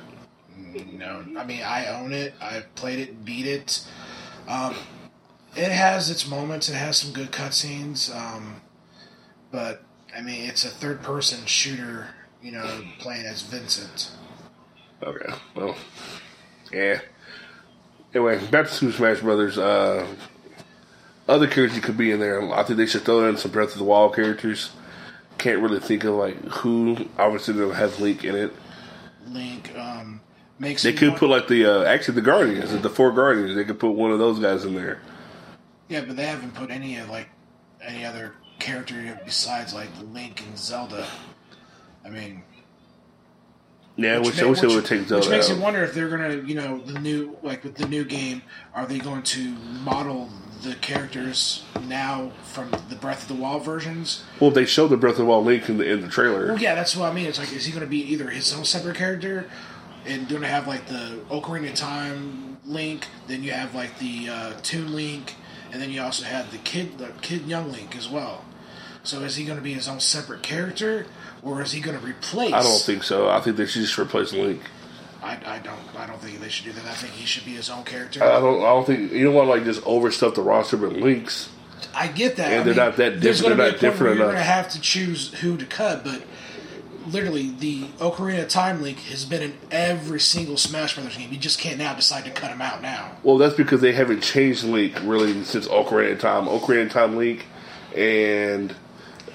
No, 0.98 1.24
I 1.38 1.44
mean 1.46 1.62
I 1.64 1.88
own 1.88 2.14
it. 2.14 2.34
I 2.42 2.64
played 2.76 3.00
it, 3.00 3.24
beat 3.24 3.46
it. 3.46 3.86
Um, 4.48 4.76
it 5.56 5.72
has 5.72 6.10
its 6.10 6.28
moments. 6.28 6.68
It 6.68 6.74
has 6.76 6.98
some 6.98 7.14
good 7.14 7.32
cutscenes, 7.32 8.14
um, 8.16 8.62
but 9.52 9.84
I 10.16 10.22
mean 10.22 10.46
it's 10.50 10.66
a 10.66 10.70
third-person 10.70 11.46
shooter. 11.46 12.08
You 12.42 12.52
know, 12.52 12.82
playing 13.00 13.26
as 13.26 13.42
Vincent. 13.44 14.12
Okay. 15.02 15.34
Well, 15.56 15.76
yeah. 16.74 17.00
Anyway, 18.14 18.38
back 18.48 18.68
to 18.68 18.74
Super 18.74 18.92
Smash 18.92 19.22
Brothers. 19.22 19.58
Uh, 19.58 20.06
other 21.28 21.48
characters 21.48 21.80
could 21.84 21.98
be 21.98 22.12
in 22.12 22.20
there. 22.20 22.54
I 22.54 22.64
think 22.64 22.78
they 22.78 22.86
should 22.86 23.04
throw 23.04 23.28
in 23.30 23.38
some 23.38 23.52
Breath 23.52 23.72
of 23.72 23.78
the 23.78 23.86
Wild 23.86 24.14
characters. 24.14 24.72
Can't 25.38 25.62
really 25.62 25.80
think 25.80 26.04
of 26.04 26.16
like 26.16 26.36
who. 26.50 27.08
Obviously, 27.18 27.54
they'll 27.54 27.72
have 27.72 28.00
Link 28.02 28.26
in 28.26 28.36
it. 28.36 28.54
Link 29.28 29.74
um, 29.78 30.20
makes. 30.60 30.84
They 30.84 30.92
could 30.94 31.10
want- 31.10 31.20
put 31.20 31.30
like 31.30 31.48
the 31.48 31.66
uh, 31.66 31.84
actually 31.84 32.16
the 32.16 32.22
Guardians, 32.22 32.78
the 32.82 32.90
four 32.90 33.14
Guardians. 33.14 33.56
They 33.56 33.64
could 33.64 33.80
put 33.80 33.92
one 33.92 34.12
of 34.12 34.20
those 34.20 34.38
guys 34.40 34.66
in 34.66 34.76
there. 34.76 35.00
Yeah, 35.88 36.02
but 36.06 36.18
they 36.18 36.26
haven't 36.26 36.54
put 36.56 36.70
any 36.72 36.98
of 36.98 37.10
like 37.10 37.30
any 37.82 38.06
other 38.06 38.34
character 38.74 39.20
besides 39.26 39.74
like 39.74 39.90
Link 40.14 40.42
and 40.48 40.58
Zelda. 40.58 41.06
I 42.06 42.10
mean, 42.10 42.44
Yeah, 43.96 44.16
I 44.16 44.20
wish, 44.20 44.42
I 44.42 44.46
wish 44.46 44.62
they 44.62 44.68
which- 44.68 44.76
would 44.78 44.86
take 44.86 45.08
Zelda 45.08 45.22
Which 45.28 45.30
makes 45.30 45.50
out. 45.50 45.58
me 45.58 45.64
wonder 45.64 45.84
if 45.84 45.94
they're 45.94 46.10
gonna, 46.10 46.36
you 46.48 46.56
know, 46.56 46.80
the 46.80 47.00
new 47.00 47.38
like 47.44 47.64
with 47.64 47.76
the 47.76 47.88
new 47.88 48.04
game, 48.06 48.42
are 48.74 48.86
they 48.86 49.00
going 49.00 49.22
to 49.24 49.50
model 49.84 50.30
the 50.64 50.76
characters 50.76 51.64
now 51.88 52.32
from 52.44 52.72
the 52.90 52.96
Breath 52.96 53.24
of 53.24 53.28
the 53.38 53.42
Wild 53.44 53.66
versions? 53.66 54.24
Well, 54.40 54.50
they 54.52 54.66
showed 54.66 54.88
the 54.88 54.98
Breath 54.98 55.14
of 55.14 55.18
the 55.20 55.26
Wild 55.26 55.46
Link 55.46 55.68
in 55.70 55.78
the 55.78 55.86
in 55.90 56.02
the 56.02 56.08
trailer. 56.08 56.48
Well, 56.48 56.58
yeah, 56.60 56.74
that's 56.74 56.96
what 56.96 57.12
I 57.12 57.14
mean. 57.14 57.26
It's 57.28 57.38
like, 57.38 57.52
is 57.54 57.66
he 57.66 57.72
going 57.72 57.84
to 57.84 57.90
be 57.90 58.00
either 58.12 58.30
his 58.30 58.52
own 58.54 58.66
separate 58.66 58.96
character, 58.96 59.50
and 60.06 60.28
going 60.28 60.42
to 60.42 60.48
have 60.48 60.68
like 60.68 60.88
the 60.88 61.20
Ocarina 61.30 61.70
of 61.70 61.76
Time 61.76 62.58
Link, 62.66 63.08
then 63.28 63.44
you 63.44 63.52
have 63.52 63.76
like 63.76 64.00
the 64.00 64.30
uh, 64.30 64.54
Toon 64.64 64.96
Link, 64.96 65.36
and 65.72 65.82
then 65.82 65.92
you 65.92 66.02
also 66.02 66.24
have 66.26 66.50
the 66.52 66.58
kid, 66.60 66.98
the 66.98 67.10
kid 67.22 67.46
young 67.46 67.72
Link 67.72 67.96
as 67.96 68.10
well. 68.10 68.44
So 69.04 69.20
is 69.22 69.36
he 69.36 69.44
going 69.46 69.58
to 69.58 69.64
be 69.64 69.74
his 69.74 69.88
own 69.88 70.00
separate 70.00 70.42
character, 70.44 71.06
or 71.42 71.62
is 71.62 71.72
he 71.74 71.82
going 71.82 72.00
to 72.00 72.06
replace? 72.06 72.54
I 72.54 72.62
don't 72.64 72.82
think 72.82 73.04
so. 73.04 73.30
I 73.30 73.42
think 73.42 73.58
they 73.58 73.66
should 73.66 73.82
just 73.82 73.98
replace 74.00 74.32
Link. 74.34 74.62
I, 75.22 75.38
I 75.46 75.60
don't. 75.60 75.80
I 75.98 76.06
don't 76.08 76.20
think 76.22 76.40
they 76.40 76.50
should 76.50 76.66
do 76.66 76.72
that. 76.74 76.86
I 76.86 76.94
think 76.94 77.14
he 77.14 77.26
should 77.26 77.46
be 77.46 77.52
his 77.54 77.70
own 77.70 77.84
character. 77.84 78.24
I 78.24 78.40
don't. 78.40 78.60
I 78.62 78.66
don't 78.68 78.86
think 78.86 79.12
you 79.12 79.24
don't 79.26 79.34
want 79.34 79.48
to 79.48 79.52
like 79.52 79.64
just 79.66 79.82
overstuff 79.84 80.36
the 80.36 80.42
roster 80.42 80.78
with 80.78 80.94
links. 80.94 81.50
I 81.96 82.08
get 82.08 82.38
that. 82.38 82.52
And 82.52 82.62
I 82.62 82.64
they're 82.64 82.74
mean, 82.74 82.76
not 82.78 82.96
that 82.98 83.20
different- 83.20 83.58
they're 83.58 83.72
not 83.72 83.80
different 83.80 84.16
You're 84.18 84.26
enough. 84.26 84.28
going 84.28 84.36
to 84.38 84.42
have 84.44 84.70
to 84.70 84.82
choose 84.82 85.34
who 85.36 85.58
to 85.58 85.66
cut, 85.66 86.04
but 86.04 86.24
literally 87.08 87.52
the 87.52 87.84
Ocarina 88.00 88.44
of 88.44 88.48
Time 88.50 88.82
Link 88.82 89.00
has 89.00 89.26
been 89.26 89.42
in 89.44 89.54
every 89.70 90.20
single 90.20 90.56
Smash 90.58 90.96
Brothers 90.96 91.18
game. 91.18 91.32
You 91.32 91.38
just 91.38 91.60
can't 91.60 91.78
now 91.78 91.94
decide 91.94 92.24
to 92.26 92.32
cut 92.32 92.52
him 92.52 92.62
out 92.62 92.82
now. 92.82 93.12
Well, 93.24 93.38
that's 93.38 93.56
because 93.56 93.82
they 93.82 93.92
haven't 93.92 94.22
changed 94.24 94.64
Link 94.64 94.98
really 95.04 95.44
since 95.44 95.68
Ocarina 95.68 96.14
of 96.14 96.20
Time. 96.20 96.46
Ocarina 96.46 96.84
of 96.86 96.92
Time 96.92 97.18
Link 97.18 97.46
and 97.96 98.74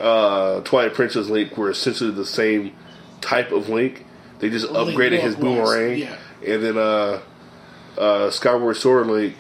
uh, 0.01 0.61
Twilight 0.61 0.95
Princess 0.95 1.29
Link 1.29 1.57
were 1.57 1.71
essentially 1.71 2.11
the 2.11 2.27
same 2.27 2.75
type 3.21 3.53
of 3.53 3.69
Link. 3.69 4.05
They 4.39 4.51
just 4.51 4.71
Link 4.71 4.97
upgraded 4.97 5.21
his 5.21 5.37
was, 5.37 5.45
boomerang, 5.45 5.99
yeah. 5.99 6.17
and 6.47 6.63
then 6.63 6.79
uh, 6.79 7.21
uh, 7.97 8.31
Skyward 8.31 8.77
Sword 8.77 9.07
Link. 9.09 9.35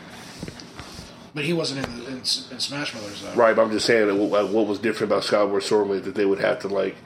But 1.35 1.45
he 1.45 1.53
wasn't 1.53 1.87
in, 1.87 2.07
in, 2.07 2.17
in 2.19 2.25
Smash 2.25 2.93
Brothers 2.93 3.23
though. 3.23 3.35
Right, 3.35 3.55
but 3.55 3.62
I'm 3.62 3.71
just 3.71 3.87
saying 3.87 4.09
that 4.09 4.15
what, 4.17 4.49
what 4.50 4.67
was 4.67 4.79
different 4.79 5.12
about 5.12 5.25
Skyward 5.25 5.62
Sword 5.62 5.88
Link 5.88 6.05
that 6.05 6.15
they 6.15 6.25
would 6.25 6.41
have 6.41 6.61
to 6.61 6.69
like 6.69 6.97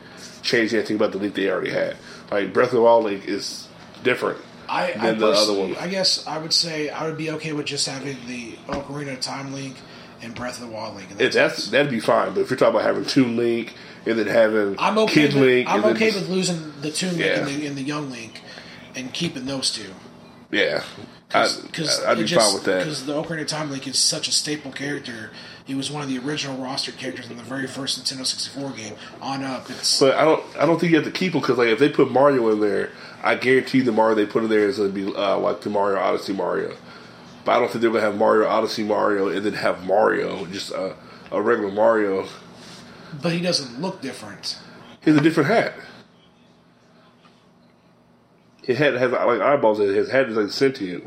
change 0.42 0.73
anything 0.73 0.97
about 0.97 1.12
the 1.12 1.18
Link 1.18 1.35
they 1.35 1.50
already 1.50 1.71
had. 1.71 1.97
Like 2.30 2.52
Breath 2.52 2.68
of 2.68 2.75
the 2.75 2.82
Wild 2.82 3.04
Link 3.04 3.26
is 3.26 3.68
different. 4.02 4.38
I, 4.68 4.92
I 4.92 4.97
than 4.97 5.18
the 5.18 5.28
other 5.28 5.52
one. 5.52 5.76
I 5.76 5.88
guess 5.88 6.26
I 6.26 6.38
would 6.38 6.52
say 6.52 6.88
I 6.88 7.06
would 7.06 7.18
be 7.18 7.30
okay 7.32 7.52
with 7.52 7.66
just 7.66 7.87
having 7.87 8.16
the 8.26 8.52
Ocarina 8.68 9.12
of 9.12 9.21
Time 9.21 9.52
Link 9.52 9.76
and 10.22 10.34
Breath 10.34 10.60
of 10.62 10.68
the 10.68 10.74
Wild 10.74 10.96
Link. 10.96 11.10
And 11.10 11.18
that's 11.18 11.68
that'd 11.70 11.90
be 11.90 12.00
fine, 12.00 12.32
but 12.34 12.40
if 12.40 12.50
you're 12.50 12.56
talking 12.56 12.74
about 12.76 12.86
having 12.86 13.04
Toon 13.04 13.36
Link 13.36 13.74
and 14.06 14.18
then 14.18 14.26
having 14.26 14.76
I'm 14.78 14.98
okay. 14.98 15.14
Kid 15.28 15.34
with, 15.34 15.42
Link, 15.42 15.68
I'm 15.68 15.84
okay 15.86 16.10
just- 16.10 16.20
with 16.20 16.28
losing 16.30 16.72
the 16.80 16.90
Toon 16.90 17.10
Link 17.10 17.20
Yeah. 17.22 17.38
and, 17.40 17.48
the, 17.48 17.66
and 17.66 17.76
the 17.76 17.82
Young 17.82 18.10
Link, 18.10 18.40
and 18.94 19.12
keeping 19.12 19.46
those 19.46 19.70
two. 19.70 19.90
yeah, 20.50 20.82
Because 21.28 22.04
I'd 22.04 22.18
be 22.18 22.26
fine 22.26 22.54
with 22.54 22.64
that. 22.64 22.78
Because 22.80 23.06
the 23.06 23.14
Ocarina 23.14 23.42
of 23.42 23.46
Time 23.48 23.70
Link 23.70 23.86
is 23.86 23.98
such 23.98 24.28
a 24.28 24.32
staple 24.32 24.70
character. 24.72 25.30
He 25.64 25.74
was 25.76 25.90
one 25.90 26.02
of 26.02 26.08
the 26.08 26.18
original 26.18 26.58
roster 26.62 26.90
characters 26.92 27.30
in 27.30 27.36
the 27.36 27.42
very 27.44 27.66
first 27.68 27.98
Nintendo 28.02 28.26
64 28.26 28.70
game. 28.72 28.94
On 29.20 29.44
up, 29.44 29.70
it's 29.70 30.00
But 30.00 30.16
I 30.16 30.24
don't. 30.24 30.42
I 30.58 30.66
don't 30.66 30.78
think 30.80 30.90
you 30.90 30.96
have 30.96 31.06
to 31.06 31.12
keep 31.12 31.32
him 31.34 31.40
because, 31.40 31.56
like, 31.56 31.68
if 31.68 31.78
they 31.78 31.88
put 31.88 32.10
Mario 32.10 32.50
in 32.50 32.60
there, 32.60 32.90
I 33.22 33.36
guarantee 33.36 33.80
the 33.80 33.92
Mario 33.92 34.16
they 34.16 34.26
put 34.26 34.42
in 34.42 34.50
there 34.50 34.68
is 34.68 34.78
going 34.78 34.92
to 34.92 34.94
be 34.94 35.14
uh, 35.16 35.38
like 35.38 35.60
the 35.60 35.70
Mario 35.70 36.00
Odyssey 36.00 36.32
Mario. 36.32 36.74
But 37.44 37.52
I 37.52 37.58
don't 37.58 37.70
think 37.70 37.82
they're 37.82 37.90
to 37.92 38.00
have 38.00 38.16
Mario 38.16 38.46
Odyssey 38.49 38.84
Mario 38.84 39.28
and 39.28 39.44
then 39.44 39.54
have 39.54 39.84
Mario 39.87 40.46
just 40.46 40.72
uh, 40.72 40.94
a 41.30 41.40
regular 41.42 41.72
Mario. 41.72 42.28
but 43.20 43.32
he 43.32 43.40
doesn't 43.40 43.80
look 43.80 44.00
different. 44.00 44.58
He 45.02 45.11
has 45.11 45.18
a 45.18 45.22
different 45.22 45.49
hat. 45.49 45.75
His 48.62 48.78
head 48.78 48.94
has 48.94 49.11
like 49.11 49.40
eyeballs. 49.40 49.80
in 49.80 49.88
it. 49.90 49.94
His 49.94 50.11
head 50.11 50.28
is 50.30 50.37
like 50.37 50.50
sentient, 50.50 51.04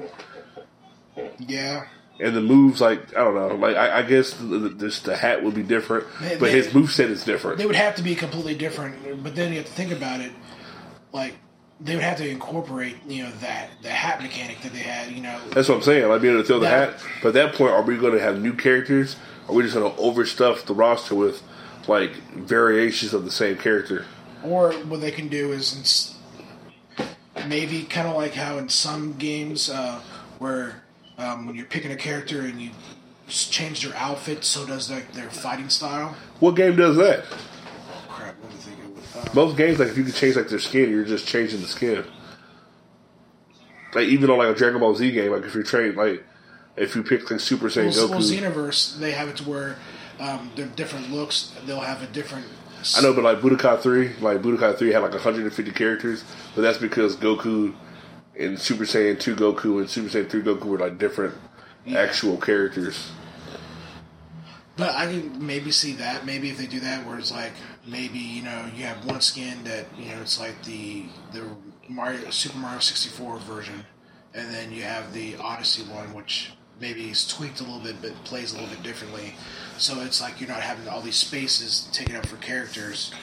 Yeah, 1.40 1.86
and 2.20 2.36
the 2.36 2.42
moves 2.42 2.82
like 2.82 3.16
I 3.16 3.24
don't 3.24 3.36
know. 3.36 3.56
Like 3.56 3.78
I, 3.78 4.00
I 4.00 4.02
guess 4.04 4.34
the, 4.34 4.44
the, 4.46 4.70
just 4.72 5.06
the 5.06 5.16
hat 5.16 5.42
would 5.44 5.54
be 5.56 5.64
different, 5.64 6.06
They- 6.20 6.32
but 6.38 6.40
they- 6.48 6.52
his 6.52 6.74
move 6.74 6.92
set 6.92 7.10
is 7.10 7.24
different. 7.24 7.58
they 7.58 7.66
would 7.66 7.78
have 7.78 7.96
to 7.96 8.04
be 8.04 8.14
completely 8.16 8.56
different. 8.56 9.24
But 9.24 9.36
then 9.36 9.52
you 9.54 9.60
have 9.60 9.68
to 9.68 9.72
think 9.72 9.94
about 9.94 10.20
it, 10.20 10.34
like 11.14 11.36
they 11.80 11.96
would 11.96 12.04
have 12.04 12.18
to 12.18 12.30
incorporate 12.30 12.96
you 13.08 13.24
know 13.24 13.32
that 13.42 13.70
the 13.82 13.90
hat 13.90 14.22
mechanic 14.22 14.62
that 14.62 14.72
they 14.72 14.80
had. 14.80 15.12
You 15.12 15.22
know, 15.22 15.40
That's 15.52 15.68
what 15.70 15.76
I'm 15.76 15.84
saying. 15.84 16.08
Like 16.08 16.22
being 16.22 16.34
able 16.34 16.44
to 16.44 16.48
throw 16.48 16.60
the 16.60 16.70
hat. 16.70 16.96
But 17.22 17.30
at 17.30 17.34
that 17.36 17.56
point, 17.56 17.72
are 17.72 17.82
we 17.82 17.98
going 17.98 18.14
to 18.14 18.22
have 18.22 18.42
new 18.42 18.54
characters? 18.54 19.16
Or 19.48 19.54
are 19.54 19.56
we 19.58 19.64
just 19.64 19.76
going 19.76 19.92
to 19.92 20.02
overstuff 20.02 20.66
the 20.66 20.74
roster 20.74 21.16
with 21.16 21.44
like 21.88 22.14
variations 22.34 23.14
of 23.14 23.26
the 23.26 23.32
same 23.32 23.58
character? 23.58 24.06
Or 24.44 24.74
what 24.74 25.02
they 25.02 25.12
can 25.12 25.28
do 25.28 25.52
is 25.52 26.16
maybe 27.48 27.84
kind 27.84 28.08
of 28.08 28.16
like 28.16 28.34
how 28.34 28.58
in 28.58 28.70
some 28.70 29.14
games 29.14 29.70
uh, 29.70 30.02
where 30.40 30.84
um, 31.18 31.46
when 31.46 31.56
you're 31.56 31.66
picking 31.66 31.92
a 31.92 31.96
character 31.96 32.42
and 32.42 32.62
you 32.62 32.72
change 33.28 33.84
their 33.84 33.96
outfit, 33.96 34.44
so 34.44 34.66
does 34.66 34.92
like 34.92 35.12
their 35.14 35.30
fighting 35.30 35.70
style. 35.70 36.16
What 36.40 36.56
game 36.56 36.76
does 36.76 36.96
that? 36.98 37.24
Crap, 38.10 38.36
what 38.42 38.50
do 38.50 38.56
you 38.56 38.62
think 38.62 38.78
it 38.80 38.90
would? 38.90 39.04
Uh, 39.15 39.15
Most 39.34 39.58
games, 39.58 39.80
like 39.80 39.90
if 39.90 39.98
you 39.98 40.04
can 40.04 40.14
change 40.14 40.36
like 40.36 40.48
their 40.48 40.60
skin, 40.60 40.90
you're 40.90 41.04
just 41.04 41.28
changing 41.28 41.62
the 41.62 41.68
skin. 41.68 42.06
Like 43.94 44.08
even 44.08 44.30
on 44.30 44.38
like 44.38 44.56
a 44.56 44.58
Dragon 44.58 44.80
Ball 44.80 44.96
Z 44.96 45.12
game, 45.12 45.32
like 45.32 45.44
if 45.44 45.54
you're 45.54 45.64
trained, 45.64 45.96
like 45.96 46.24
if 46.76 46.96
you 46.96 47.04
pick 47.04 47.30
like 47.32 47.40
Super 47.40 47.68
Saiyan 47.68 47.96
well, 47.96 48.08
Goku. 48.08 48.12
well, 48.12 48.20
Xenoverse, 48.20 49.00
they 49.00 49.12
have 49.12 49.30
it 49.30 49.38
to 49.38 49.50
where 49.50 49.78
um, 50.20 50.52
they're 50.56 50.68
different 50.68 51.12
looks. 51.12 51.54
They'll 51.66 51.80
have 51.80 52.02
a 52.04 52.08
different. 52.08 52.46
I 52.96 53.02
know, 53.02 53.14
but 53.14 53.24
like 53.24 53.40
Budokai 53.40 53.80
Three, 53.80 54.14
like 54.20 54.42
Budokai 54.42 54.78
Three 54.78 54.92
had 54.92 55.02
like 55.02 55.12
150 55.12 55.72
characters, 55.72 56.24
but 56.54 56.62
that's 56.62 56.78
because 56.78 57.16
Goku 57.16 57.74
and 58.38 58.60
Super 58.60 58.84
Saiyan 58.84 59.20
Two 59.20 59.36
Goku 59.36 59.80
and 59.80 59.90
Super 59.90 60.10
Saiyan 60.10 60.30
Three 60.30 60.44
Goku 60.44 60.66
were 60.66 60.78
like 60.78 60.98
different 60.98 61.34
actual 61.88 62.38
characters. 62.38 63.12
But 64.78 64.94
I 64.94 65.06
can 65.06 65.46
maybe 65.46 65.72
see 65.72 65.94
that. 65.94 66.26
Maybe 66.26 66.50
if 66.50 66.58
they 66.58 66.68
do 66.68 66.82
that, 66.82 67.06
where 67.06 67.18
it's 67.18 67.32
like 67.32 67.54
maybe 67.86 68.20
you 68.20 68.44
know 68.44 68.70
you 68.76 68.86
have 68.86 69.06
one 69.06 69.22
skin 69.22 69.64
that 69.64 69.86
you 69.98 70.10
know 70.10 70.22
it's 70.22 70.40
like 70.40 70.64
the 70.64 71.06
the 71.34 71.44
Mario 71.88 72.30
Super 72.30 72.58
Mario 72.58 72.80
sixty 72.80 73.10
four 73.10 73.38
version, 73.40 73.86
and 74.34 74.54
then 74.54 74.72
you 74.72 74.84
have 74.84 75.14
the 75.14 75.36
Odyssey 75.38 75.84
one, 75.84 76.14
which 76.14 76.52
maybe 76.80 77.10
is 77.10 77.28
tweaked 77.28 77.62
a 77.62 77.64
little 77.64 77.80
bit, 77.80 77.96
but 78.02 78.12
plays 78.24 78.54
a 78.54 78.56
little 78.58 78.70
bit 78.70 78.84
differently. 78.84 79.34
So 79.78 80.02
it's 80.02 80.22
like 80.22 80.40
you're 80.40 80.50
not 80.50 80.62
having 80.62 80.88
all 80.88 81.02
these 81.02 81.16
spaces 81.16 81.88
taken 81.92 82.16
up 82.16 82.26
for 82.26 82.38
characters, 82.38 83.14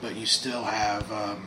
but 0.00 0.16
you 0.16 0.26
still 0.26 0.62
have 0.62 1.10
um, 1.10 1.46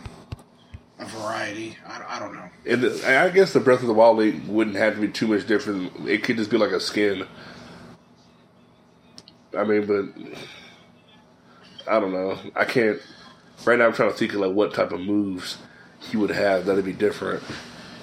a 0.99 1.05
variety. 1.05 1.77
I, 1.85 2.17
I 2.17 2.19
don't 2.19 2.33
know. 2.33 2.49
And 2.65 2.85
I 3.05 3.29
guess 3.29 3.53
the 3.53 3.59
Breath 3.59 3.81
of 3.81 3.87
the 3.87 3.93
Wild 3.93 4.17
wouldn't 4.47 4.75
have 4.75 4.95
to 4.95 5.01
be 5.01 5.07
too 5.07 5.27
much 5.27 5.47
different. 5.47 6.07
It 6.07 6.23
could 6.23 6.37
just 6.37 6.49
be 6.49 6.57
like 6.57 6.71
a 6.71 6.79
skin. 6.79 7.27
I 9.57 9.63
mean, 9.63 9.85
but 9.85 10.37
I 11.89 11.99
don't 11.99 12.11
know. 12.13 12.37
I 12.55 12.65
can't. 12.65 12.99
Right 13.65 13.79
now, 13.79 13.85
I'm 13.87 13.93
trying 13.93 14.11
to 14.11 14.17
think 14.17 14.33
of 14.33 14.39
like 14.41 14.51
what 14.53 14.73
type 14.73 14.91
of 14.91 14.99
moves 14.99 15.57
he 15.99 16.17
would 16.17 16.29
have 16.29 16.65
that'd 16.65 16.85
be 16.85 16.93
different 16.93 17.41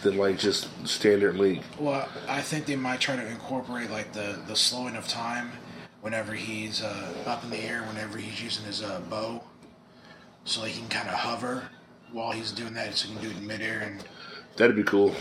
than 0.02 0.16
like 0.16 0.38
just 0.38 0.68
standard 0.86 1.36
Link. 1.36 1.62
Well, 1.78 2.08
I 2.28 2.40
think 2.40 2.66
they 2.66 2.76
might 2.76 3.00
try 3.00 3.16
to 3.16 3.26
incorporate 3.26 3.90
like 3.90 4.12
the 4.12 4.40
the 4.46 4.56
slowing 4.56 4.96
of 4.96 5.06
time 5.08 5.52
whenever 6.00 6.32
he's 6.34 6.82
uh, 6.82 7.14
up 7.26 7.44
in 7.44 7.50
the 7.50 7.58
air, 7.58 7.82
whenever 7.84 8.18
he's 8.18 8.42
using 8.42 8.64
his 8.66 8.82
uh, 8.82 9.00
bow, 9.08 9.42
so 10.44 10.60
like 10.62 10.72
he 10.72 10.80
can 10.80 10.88
kind 10.90 11.08
of 11.08 11.14
hover 11.14 11.68
while 12.12 12.32
he's 12.32 12.52
doing 12.52 12.74
that, 12.74 12.94
so 12.94 13.08
he 13.08 13.14
can 13.14 13.22
do 13.22 13.30
it 13.30 13.36
in 13.38 13.46
midair, 13.46 13.80
and 13.80 14.04
That'd 14.56 14.76
be 14.76 14.82
cool. 14.84 15.14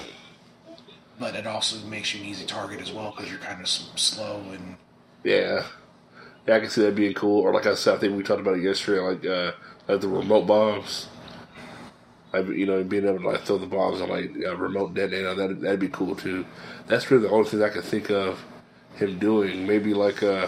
but 1.20 1.36
it 1.36 1.48
also 1.48 1.77
makes 1.88 2.13
you 2.13 2.22
an 2.22 2.27
easy 2.27 2.46
target 2.46 2.82
as 2.82 2.91
well 2.91 3.12
because 3.15 3.29
you're 3.32 3.39
kind 3.39 3.62
of 3.62 3.67
slow 3.67 4.41
and 4.51 4.75
Yeah. 5.24 5.63
Yeah, 6.48 6.56
I 6.58 6.60
can 6.60 6.70
see 6.70 6.82
that 6.82 6.96
being 6.96 7.14
cool. 7.14 7.42
Or 7.42 7.54
like 7.54 7.66
I 7.66 7.76
said, 7.76 7.96
I 7.96 8.00
think 8.00 8.18
we 8.18 8.24
talked 8.24 8.42
about 8.42 8.58
it 8.58 8.64
yesterday, 8.64 9.00
like 9.02 9.26
uh, 9.26 9.54
like 9.88 10.02
the 10.02 10.08
remote 10.10 10.48
bombs. 10.48 11.08
Like 12.34 12.48
you 12.48 12.66
know, 12.66 12.84
being 12.84 13.06
able 13.08 13.20
to 13.20 13.30
like 13.30 13.42
throw 13.44 13.58
the 13.58 13.68
bombs 13.68 14.02
on 14.02 14.10
like 14.10 14.32
a 14.46 14.56
remote 14.56 14.94
detonator, 14.96 15.36
that 15.36 15.62
that'd 15.62 15.80
be 15.80 15.90
cool 15.90 16.16
too. 16.16 16.46
That's 16.88 17.10
really 17.12 17.24
the 17.24 17.30
only 17.34 17.50
thing 17.50 17.62
I 17.64 17.70
could 17.70 17.84
think 17.84 18.10
of 18.10 18.44
him 18.96 19.20
doing. 19.20 19.68
Maybe 19.68 19.94
like 19.94 20.24
uh 20.24 20.48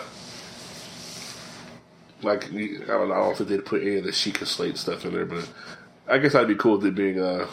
like 2.23 2.45
I 2.53 2.57
don't 2.87 3.09
know. 3.09 3.13
I 3.13 3.19
don't 3.19 3.37
think 3.37 3.49
they'd 3.49 3.65
put 3.65 3.81
any 3.83 3.97
of 3.97 4.03
the 4.05 4.11
Sheikah 4.11 4.47
Slate 4.47 4.77
stuff 4.77 5.05
in 5.05 5.13
there, 5.13 5.25
but 5.25 5.49
I 6.07 6.17
guess 6.17 6.35
I'd 6.35 6.47
be 6.47 6.55
cool 6.55 6.77
with 6.77 6.87
it 6.87 6.95
being 6.95 7.19
a 7.19 7.47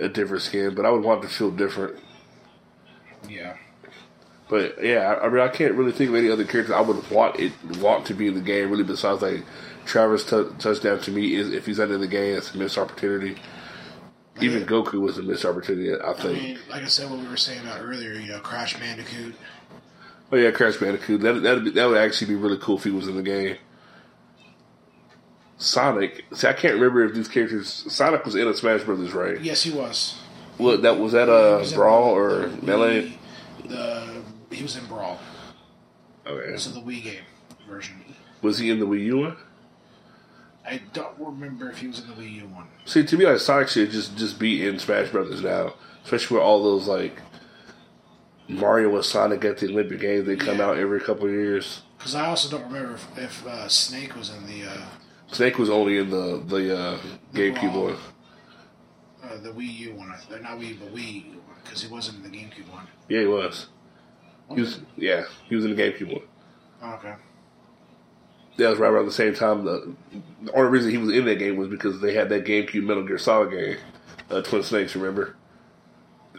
a 0.00 0.08
different 0.08 0.42
skin. 0.42 0.74
But 0.74 0.86
I 0.86 0.90
would 0.90 1.02
want 1.04 1.22
to 1.22 1.28
feel 1.28 1.50
different. 1.50 1.98
yeah. 3.28 3.56
But 4.48 4.82
yeah, 4.84 5.00
I, 5.14 5.26
I 5.26 5.28
mean, 5.30 5.40
I 5.40 5.48
can't 5.48 5.74
really 5.74 5.92
think 5.92 6.10
of 6.10 6.16
any 6.16 6.30
other 6.30 6.44
characters 6.44 6.74
I 6.74 6.80
would 6.80 7.10
want 7.10 7.38
it 7.40 7.52
want 7.78 8.06
to 8.06 8.14
be 8.14 8.26
in 8.26 8.34
the 8.34 8.40
game. 8.40 8.70
Really, 8.70 8.84
besides 8.84 9.22
like 9.22 9.44
Travis 9.86 10.24
t- 10.24 10.44
touchdown 10.58 11.00
to 11.00 11.10
me 11.10 11.34
is 11.34 11.50
if 11.52 11.66
he's 11.66 11.78
not 11.78 11.90
in 11.90 12.00
the 12.00 12.06
game, 12.08 12.36
it's 12.36 12.54
a 12.54 12.58
missed 12.58 12.76
opportunity. 12.78 13.36
Even 14.40 14.60
Yeah. 14.62 14.66
Goku 14.66 15.00
was 15.00 15.18
a 15.18 15.22
missed 15.22 15.44
opportunity, 15.44 15.92
I 15.94 16.10
I 16.10 16.14
think. 16.14 16.42
mean, 16.42 16.58
like 16.70 16.82
I 16.82 16.86
said, 16.86 17.10
what 17.10 17.20
we 17.20 17.28
were 17.28 17.36
saying 17.36 17.60
about 17.60 17.80
earlier, 17.82 18.12
you 18.14 18.32
know, 18.32 18.40
Crash 18.40 18.78
Bandicoot. 18.78 19.34
oh 20.32 20.36
yeah, 20.36 20.50
Crash 20.50 20.76
Bandicoot. 20.76 21.20
That 21.20 21.42
that 21.42 21.74
that 21.74 21.86
would 21.88 21.98
actually 21.98 22.28
be 22.28 22.34
really 22.34 22.58
cool 22.58 22.76
if 22.78 22.84
he 22.84 22.90
was 22.90 23.08
in 23.08 23.16
the 23.16 23.22
game. 23.22 23.56
Sonic. 25.58 26.24
See, 26.32 26.48
I 26.48 26.52
can't 26.54 26.74
remember 26.74 27.04
if 27.04 27.14
these 27.14 27.28
characters. 27.28 27.68
Sonic 27.88 28.24
was 28.24 28.34
in 28.34 28.48
a 28.48 28.54
Smash 28.54 28.82
Brothers, 28.82 29.12
right? 29.12 29.40
Yes, 29.40 29.62
he 29.62 29.70
was. 29.70 30.18
What 30.58 30.82
that 30.82 30.98
was 30.98 31.12
that 31.12 31.28
a 31.28 31.56
uh, 31.56 31.58
was 31.60 31.72
Brawl 31.72 32.10
or 32.16 32.48
Melee? 32.62 33.16
The 33.68 34.21
he 34.54 34.62
was 34.62 34.76
in 34.76 34.84
Brawl, 34.86 35.18
Okay. 36.26 36.56
so 36.56 36.70
the 36.70 36.80
Wii 36.80 37.02
game 37.02 37.22
version. 37.68 37.96
Was 38.42 38.58
he 38.58 38.70
in 38.70 38.78
the 38.80 38.86
Wii 38.86 39.04
U 39.06 39.18
one? 39.18 39.36
I 40.66 40.80
don't 40.92 41.18
remember 41.18 41.70
if 41.70 41.78
he 41.78 41.88
was 41.88 42.00
in 42.00 42.08
the 42.08 42.14
Wii 42.14 42.34
U 42.42 42.46
one. 42.48 42.68
See, 42.84 43.04
to 43.04 43.16
me, 43.16 43.26
like 43.26 43.38
Sonic 43.40 43.68
should 43.68 43.90
just 43.90 44.16
just 44.16 44.38
be 44.38 44.66
in 44.66 44.78
Smash 44.78 45.10
Brothers 45.10 45.42
now, 45.42 45.74
especially 46.04 46.36
with 46.36 46.44
all 46.44 46.62
those 46.62 46.86
like 46.86 47.20
Mario 48.48 48.94
and 48.94 49.04
Sonic 49.04 49.44
at 49.44 49.58
the 49.58 49.68
Olympic 49.68 50.00
Games. 50.00 50.26
They 50.26 50.36
come 50.36 50.58
Yeah. 50.58 50.66
out 50.66 50.78
every 50.78 51.00
couple 51.00 51.26
of 51.26 51.32
years. 51.32 51.82
Because 51.98 52.14
I 52.14 52.26
also 52.26 52.48
don't 52.56 52.66
remember 52.70 52.94
if, 52.94 53.18
if 53.18 53.46
uh, 53.46 53.68
Snake 53.68 54.16
was 54.16 54.30
in 54.30 54.46
the 54.46 54.64
uh, 54.68 54.82
Snake 55.30 55.58
was 55.58 55.70
only 55.70 55.98
in 55.98 56.10
the 56.10 56.42
the 56.46 56.76
uh, 56.76 56.98
GameCube 57.32 57.74
one. 57.80 57.96
uh, 59.24 59.36
the 59.38 59.50
Wii 59.50 59.78
U 59.78 59.94
one. 59.94 60.08
Not 60.08 60.58
Wii, 60.58 60.78
but 60.80 60.94
Wii 60.94 61.26
because 61.62 61.82
he 61.82 61.88
wasn't 61.92 62.24
in 62.24 62.30
the 62.30 62.36
GameCube 62.36 62.68
one. 62.72 62.86
Yeah, 63.08 63.20
he 63.20 63.26
was. 63.26 63.66
He 64.54 64.60
was. 64.60 64.80
Yeah, 64.96 65.24
he 65.48 65.56
was 65.56 65.64
in 65.64 65.74
the 65.74 65.82
GameCube 65.82 66.12
one. 66.12 66.94
Okay. 66.94 67.14
That 68.58 68.68
was 68.70 68.78
right 68.78 68.90
around 68.90 69.06
the 69.06 69.12
same 69.12 69.34
time. 69.34 69.64
The, 69.64 69.94
the 70.42 70.52
only 70.52 70.70
reason 70.70 70.90
he 70.90 70.98
was 70.98 71.10
in 71.10 71.24
that 71.24 71.38
game 71.38 71.56
was 71.56 71.68
because 71.68 72.00
they 72.00 72.12
had 72.14 72.28
that 72.28 72.44
GameCube 72.44 72.84
Metal 72.84 73.02
Gear 73.02 73.16
Solid 73.18 73.50
game, 73.50 73.78
uh, 74.30 74.42
Twin 74.42 74.62
Snakes. 74.62 74.94
Remember 74.94 75.36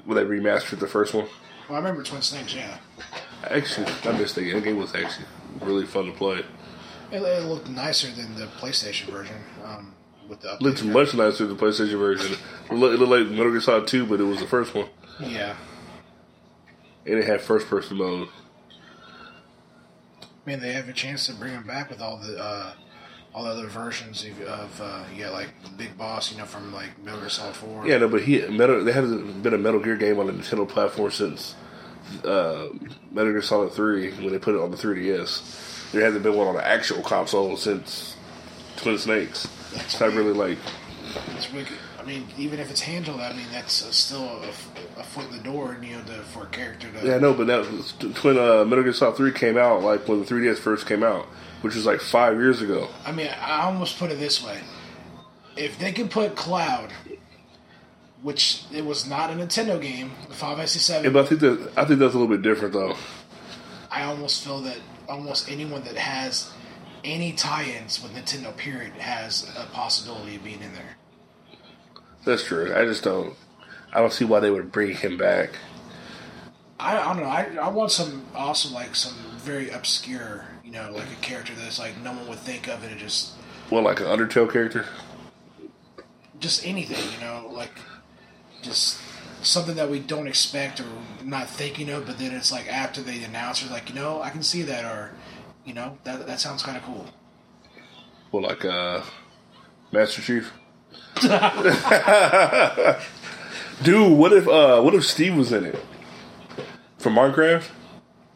when 0.05 0.17
they 0.17 0.24
remastered 0.24 0.79
the 0.79 0.88
first 0.88 1.13
one? 1.13 1.25
Well, 1.67 1.75
I 1.75 1.77
remember 1.77 2.03
Twin 2.03 2.22
Snakes. 2.22 2.53
Yeah, 2.53 2.77
Actually, 3.45 3.88
I 4.03 4.12
missed 4.17 4.36
that 4.36 4.43
game. 4.43 4.53
That 4.55 4.63
game 4.63 4.77
was 4.77 4.93
actually 4.93 5.25
really 5.62 5.86
fun 5.86 6.05
to 6.05 6.12
play. 6.12 6.43
it, 7.12 7.22
it 7.22 7.45
looked 7.45 7.69
nicer 7.69 8.12
than 8.12 8.36
the 8.36 8.45
PlayStation 8.45 9.05
version. 9.10 9.38
Um, 9.63 9.95
with 10.27 10.41
the 10.41 10.57
Looked 10.62 10.83
much 10.83 11.13
nicer 11.13 11.45
than 11.45 11.57
the 11.57 11.63
PlayStation 11.63 11.98
version. 11.98 12.38
It 12.69 12.74
looked, 12.74 13.00
like 13.00 13.27
Metal 13.27 13.51
Gear 13.51 13.62
Solid 13.62 13.88
2, 13.88 14.05
but 14.05 14.19
it 14.19 14.24
was 14.24 14.39
the 14.39 14.48
first 14.48 14.74
one. 14.75 14.88
Yeah, 15.19 15.55
And 17.05 17.19
it 17.19 17.25
had 17.25 17.41
first 17.41 17.67
person 17.67 17.98
mode. 17.98 18.29
man, 20.45 20.60
they 20.60 20.74
have 20.74 20.89
a 20.89 20.93
chance 20.93 21.25
to 21.27 21.33
bring 21.33 21.53
them 21.53 21.67
back 21.67 21.89
with 21.89 22.01
all 22.01 22.17
the 22.17 22.38
uh, 22.38 22.74
all 23.33 23.43
the 23.43 23.50
other 23.50 23.67
versions 23.67 24.25
of, 24.25 24.41
of 24.43 24.81
uh, 24.81 25.03
yeah, 25.15 25.29
like 25.29 25.50
Big 25.77 25.98
Boss, 25.98 26.31
you 26.31 26.38
know, 26.38 26.45
from 26.45 26.74
like 26.74 26.98
Metal 27.03 27.19
Gear 27.19 27.29
Solid 27.29 27.55
Four. 27.55 27.88
Yeah, 27.88 27.98
no, 27.98 28.07
but 28.07 28.24
he 28.24 28.45
Metal. 28.48 28.83
There 28.83 28.93
hasn't 28.93 29.43
been 29.43 29.53
a 29.53 29.57
Metal 29.57 29.79
Gear 29.79 29.95
game 29.95 30.19
on 30.19 30.27
the 30.27 30.33
Nintendo 30.33 30.67
platform 30.67 31.12
since 31.12 31.55
uh, 32.24 32.67
Metal 33.12 33.31
Gear 33.31 33.41
Solid 33.41 33.74
Three 33.74 34.12
when 34.12 34.31
they 34.31 34.39
put 34.39 34.55
it 34.55 34.62
on 34.62 34.72
the 34.72 34.77
3DS. 34.77 35.91
There 35.91 36.03
hasn't 36.03 36.24
been 36.24 36.36
one 36.36 36.48
on 36.48 36.55
the 36.55 36.65
actual 36.65 37.01
console 37.03 37.55
since 37.57 38.15
Twin 38.77 38.98
Snakes. 38.98 39.48
That's 39.74 39.86
It's 39.86 40.00
not 40.00 40.13
really 40.13 40.33
like 40.33 40.57
It's 41.36 41.51
wicked. 41.51 41.77
I 42.03 42.05
mean, 42.05 42.27
even 42.38 42.60
if 42.60 42.69
it's 42.69 42.81
handled, 42.81 43.22
I 43.22 43.31
mean 43.31 43.45
that's 43.51 43.88
uh, 43.88 43.91
still 43.91 44.25
a, 44.25 44.50
a 45.00 45.03
foot 45.03 45.29
in 45.29 45.38
the 45.38 45.43
door, 45.43 45.77
you 45.81 45.95
know, 45.95 46.03
to, 46.03 46.13
for 46.24 46.43
a 46.43 46.48
character 46.48 46.91
to. 46.91 47.07
yeah, 47.07 47.17
no, 47.17 47.33
but 47.33 47.48
that 47.48 47.72
was, 47.72 47.91
when 48.24 48.38
uh, 48.38 48.65
Metal 48.65 48.83
Gear 48.83 48.91
Solid 48.93 49.15
Three 49.15 49.31
came 49.31 49.57
out, 49.57 49.83
like 49.83 50.05
when 50.07 50.19
the 50.19 50.25
3DS 50.25 50.57
first 50.57 50.86
came 50.86 51.01
out, 51.01 51.25
which 51.62 51.75
was 51.75 51.86
like 51.86 52.01
five 52.01 52.36
years 52.36 52.62
ago. 52.62 52.89
I 53.05 53.13
mean, 53.13 53.29
I 53.39 53.62
almost 53.62 53.98
put 53.98 54.12
it 54.12 54.19
this 54.19 54.43
way: 54.43 54.60
if 55.55 55.79
they 55.79 55.93
could 55.93 56.12
put 56.12 56.36
Cloud, 56.36 56.91
which 58.22 58.63
it 58.74 58.86
was 58.86 59.07
not 59.07 59.29
a 59.29 59.33
Nintendo 59.33 59.81
game, 59.81 60.12
the 60.27 60.33
Five 60.33 60.57
Yeah, 60.57 60.65
SC7, 60.65 61.13
but 61.13 61.25
I 61.25 61.27
think 61.29 61.41
that 61.41 61.72
I 61.77 61.86
think 61.86 62.00
that's 62.00 62.13
a 62.13 62.17
little 62.17 62.27
bit 62.27 62.41
different 62.41 62.74
though. 62.74 62.98
I 63.89 64.03
almost 64.03 64.43
feel 64.43 64.60
that 64.62 64.79
almost 65.07 65.50
anyone 65.50 65.86
that 65.86 65.95
has 65.95 66.51
any 67.05 67.31
tie-ins 67.31 68.01
with 68.01 68.13
Nintendo, 68.13 68.55
period, 68.55 68.93
has 68.93 69.50
a 69.57 69.65
possibility 69.67 70.36
of 70.36 70.43
being 70.43 70.62
in 70.62 70.74
there. 70.74 70.98
That's 72.25 72.44
true. 72.44 72.74
I 72.75 72.86
just 72.86 73.03
don't. 73.03 73.36
I 73.92 74.00
don't 74.00 74.13
see 74.13 74.25
why 74.25 74.39
they 74.39 74.50
would 74.50 74.72
bring 74.72 74.96
him 74.96 75.18
back. 75.18 75.51
I, 76.80 76.98
I 76.98 77.13
don't 77.13 77.24
know. 77.24 77.30
I, 77.30 77.65
I 77.65 77.70
want 77.70 77.92
some 77.92 78.25
also 78.36 78.74
like 78.74 78.96
some 78.96 79.13
very 79.38 79.70
obscure, 79.70 80.46
you 80.63 80.72
know, 80.72 80.92
like 80.92 81.12
a 81.12 81.22
character 81.22 81.53
that's 81.56 81.80
like 81.80 81.98
no 82.01 82.12
one 82.13 82.27
would 82.27 82.39
think 82.39 82.68
of, 82.68 82.84
and 82.84 82.92
it 82.92 82.98
just 82.98 83.34
Well, 83.70 83.84
like 83.84 84.00
an 84.00 84.08
Undertale 84.08 84.51
character. 84.51 84.86
just 86.39 86.65
anything, 86.65 87.03
you 87.13 87.20
know, 87.25 87.50
like 87.51 87.72
just 88.62 89.00
something 89.42 89.75
that 89.75 89.89
we 89.89 90.00
don't 90.00 90.27
expect 90.27 90.80
or 90.80 90.86
not 91.24 91.50
thinking 91.50 91.89
of, 91.89 92.06
but 92.06 92.18
then 92.18 92.34
it's 92.34 92.51
like 92.51 92.68
after 92.68 93.01
they 93.01 93.24
announce 93.24 93.63
it, 93.63 93.70
like 93.72 93.89
you 93.89 93.96
know, 93.96 94.22
I 94.22 94.30
can 94.30 94.44
see 94.44 94.62
that, 94.63 94.84
or 94.86 95.12
you 95.65 95.74
know, 95.74 95.98
that 96.06 96.25
that 96.27 96.39
sounds 96.39 96.63
kind 96.63 96.77
of 96.77 96.84
cool. 96.84 97.06
Well, 98.32 98.44
like 98.44 98.65
uh, 98.65 99.03
Master 99.92 100.22
Chief. 100.22 100.51
Dude, 103.84 104.18
what 104.18 104.34
if 104.34 104.48
uh, 104.48 104.82
what 104.82 104.94
if 104.94 105.06
Steve 105.06 105.36
was 105.36 105.52
in 105.52 105.66
it 105.66 105.80
from 106.98 107.16
Minecraft? 107.16 107.70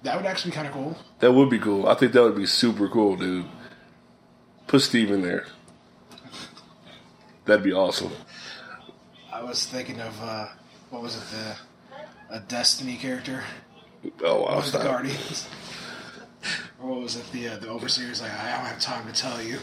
That 0.04 0.16
would 0.18 0.26
actually 0.26 0.52
be 0.52 0.56
kind 0.56 0.68
of 0.68 0.74
cool. 0.74 0.98
That 1.20 1.34
would 1.34 1.50
be 1.50 1.60
cool. 1.60 1.88
I 1.88 1.96
think 1.96 2.14
that 2.14 2.24
would 2.24 2.36
be 2.36 2.46
super 2.46 2.88
cool, 2.88 3.16
dude. 3.16 3.46
Put 4.68 4.82
Steve 4.82 5.12
in 5.12 5.22
there. 5.22 5.46
That'd 7.46 7.64
be 7.64 7.74
awesome. 7.74 8.12
I 9.32 9.42
was 9.44 9.66
thinking 9.66 10.02
of 10.02 10.22
uh, 10.22 10.48
what 10.90 11.02
was 11.02 11.16
it, 11.16 11.24
the 11.32 11.56
a 12.30 12.40
Destiny 12.42 12.98
character, 12.98 13.44
Oh, 14.24 14.44
I'll 14.44 14.58
was 14.58 14.72
the. 14.72 14.80
Guardians, 14.80 15.48
or 16.82 16.90
what 16.90 17.02
was 17.02 17.16
it, 17.16 17.32
the 17.32 17.50
uh, 17.50 17.58
the 17.58 17.70
Overseers? 17.70 18.22
Like 18.22 18.32
I 18.32 18.56
don't 18.58 18.66
have 18.66 18.80
time 18.80 19.08
to 19.08 19.14
tell 19.14 19.42
you. 19.42 19.60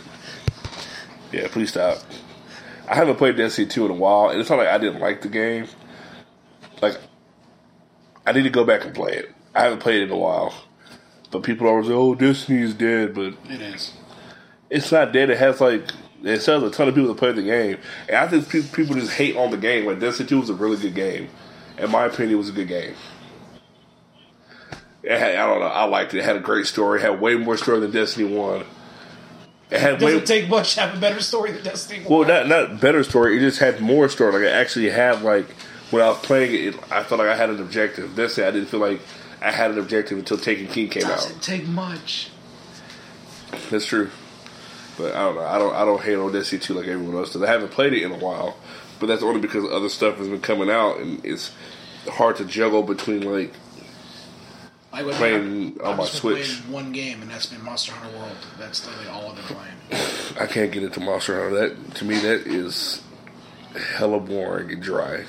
Yeah, 1.32 1.48
please 1.48 1.70
stop. 1.70 1.98
I 2.88 2.94
haven't 2.94 3.16
played 3.16 3.36
Destiny 3.36 3.66
2 3.66 3.86
in 3.86 3.90
a 3.90 3.94
while, 3.94 4.30
and 4.30 4.40
it's 4.40 4.50
not 4.50 4.58
like 4.58 4.68
I 4.68 4.78
didn't 4.78 5.00
like 5.00 5.22
the 5.22 5.28
game. 5.28 5.66
Like, 6.82 6.98
I 8.26 8.32
need 8.32 8.42
to 8.42 8.50
go 8.50 8.64
back 8.64 8.84
and 8.84 8.94
play 8.94 9.12
it. 9.14 9.30
I 9.54 9.62
haven't 9.62 9.78
played 9.80 10.00
it 10.02 10.04
in 10.04 10.10
a 10.10 10.16
while. 10.16 10.54
But 11.30 11.42
people 11.42 11.66
always 11.66 11.86
say, 11.86 11.92
oh, 11.94 12.14
Destiny 12.14 12.60
is 12.62 12.74
dead, 12.74 13.14
but 13.14 13.34
It 13.50 13.60
is. 13.60 13.92
it's 14.70 14.92
not 14.92 15.12
dead. 15.12 15.30
It 15.30 15.38
has, 15.38 15.60
like, 15.60 15.90
it 16.22 16.40
sells 16.42 16.62
a 16.62 16.70
ton 16.70 16.88
of 16.88 16.94
people 16.94 17.08
that 17.08 17.18
play 17.18 17.32
the 17.32 17.42
game. 17.42 17.78
And 18.08 18.16
I 18.16 18.28
think 18.28 18.72
people 18.72 18.94
just 18.94 19.12
hate 19.12 19.36
on 19.36 19.50
the 19.50 19.56
game. 19.56 19.86
Like, 19.86 20.00
Destiny 20.00 20.28
2 20.28 20.40
was 20.40 20.50
a 20.50 20.54
really 20.54 20.76
good 20.76 20.94
game. 20.94 21.28
In 21.78 21.90
my 21.90 22.04
opinion, 22.04 22.34
it 22.34 22.38
was 22.38 22.50
a 22.50 22.52
good 22.52 22.68
game. 22.68 22.94
Had, 25.08 25.34
I 25.36 25.46
don't 25.46 25.60
know. 25.60 25.66
I 25.66 25.84
liked 25.84 26.14
it. 26.14 26.18
It 26.18 26.24
had 26.24 26.36
a 26.36 26.40
great 26.40 26.66
story. 26.66 26.98
It 26.98 27.02
had 27.02 27.20
way 27.20 27.34
more 27.36 27.56
story 27.56 27.80
than 27.80 27.90
Destiny 27.90 28.32
1. 28.34 28.64
It 29.70 29.80
had 29.80 29.98
Does 29.98 30.14
way, 30.14 30.20
take 30.20 30.48
much 30.48 30.74
to 30.74 30.80
have 30.82 30.96
a 30.96 31.00
better 31.00 31.20
story 31.20 31.52
than 31.52 31.62
Destiny? 31.64 32.04
well, 32.08 32.26
not 32.28 32.48
not 32.48 32.80
better 32.80 33.02
story. 33.02 33.36
It 33.36 33.40
just 33.40 33.58
had 33.58 33.80
more 33.80 34.08
story. 34.08 34.32
Like 34.32 34.42
I 34.42 34.54
actually 34.54 34.90
had 34.90 35.22
like 35.22 35.50
when 35.90 36.02
I 36.02 36.08
was 36.08 36.18
playing 36.18 36.68
it, 36.68 36.92
I 36.92 37.02
felt 37.02 37.18
like 37.18 37.28
I 37.28 37.36
had 37.36 37.50
an 37.50 37.60
objective. 37.60 38.14
That's 38.14 38.36
it. 38.38 38.46
I 38.46 38.50
didn't 38.50 38.68
feel 38.68 38.80
like 38.80 39.00
I 39.40 39.50
had 39.50 39.70
an 39.70 39.78
objective 39.78 40.18
until 40.18 40.38
Taken 40.38 40.66
King 40.66 40.88
came 40.88 41.04
out. 41.04 41.16
doesn't 41.16 41.42
take 41.42 41.66
much. 41.66 42.30
That's 43.70 43.86
true. 43.86 44.10
But 44.96 45.14
I 45.14 45.20
don't 45.20 45.34
know. 45.36 45.44
I 45.44 45.58
don't. 45.58 45.74
I 45.74 45.84
don't 45.84 46.02
hate 46.02 46.16
on 46.16 46.32
Destiny 46.32 46.60
two 46.60 46.74
like 46.74 46.86
everyone 46.86 47.16
else 47.16 47.32
does. 47.32 47.42
I 47.42 47.50
haven't 47.50 47.70
played 47.70 47.92
it 47.94 48.02
in 48.02 48.12
a 48.12 48.18
while, 48.18 48.56
but 49.00 49.06
that's 49.06 49.22
only 49.22 49.40
because 49.40 49.64
other 49.70 49.88
stuff 49.88 50.18
has 50.18 50.28
been 50.28 50.40
coming 50.40 50.70
out, 50.70 50.98
and 50.98 51.24
it's 51.24 51.52
hard 52.12 52.36
to 52.36 52.44
juggle 52.44 52.82
between 52.82 53.22
like 53.22 53.52
Like 54.94 55.06
with 55.06 55.16
Playing 55.16 55.80
on 55.80 55.92
I've 55.92 55.98
my 55.98 56.04
Switch. 56.04 56.58
one 56.68 56.92
game, 56.92 57.20
and 57.20 57.28
that's 57.30 57.46
been 57.46 57.64
Monster 57.64 57.92
Hunter 57.92 58.16
World. 58.16 58.36
That's 58.60 58.86
literally 58.86 59.08
all 59.08 59.30
I've 59.30 59.34
been 59.36 59.44
playing. 59.56 60.38
I 60.40 60.46
can't 60.46 60.70
get 60.70 60.84
into 60.84 61.00
Monster 61.00 61.42
Hunter. 61.42 61.68
That 61.68 61.94
to 61.96 62.04
me 62.04 62.14
that 62.20 62.46
is 62.46 63.02
hella 63.96 64.20
boring 64.20 64.70
and 64.70 64.80
dry. 64.80 65.24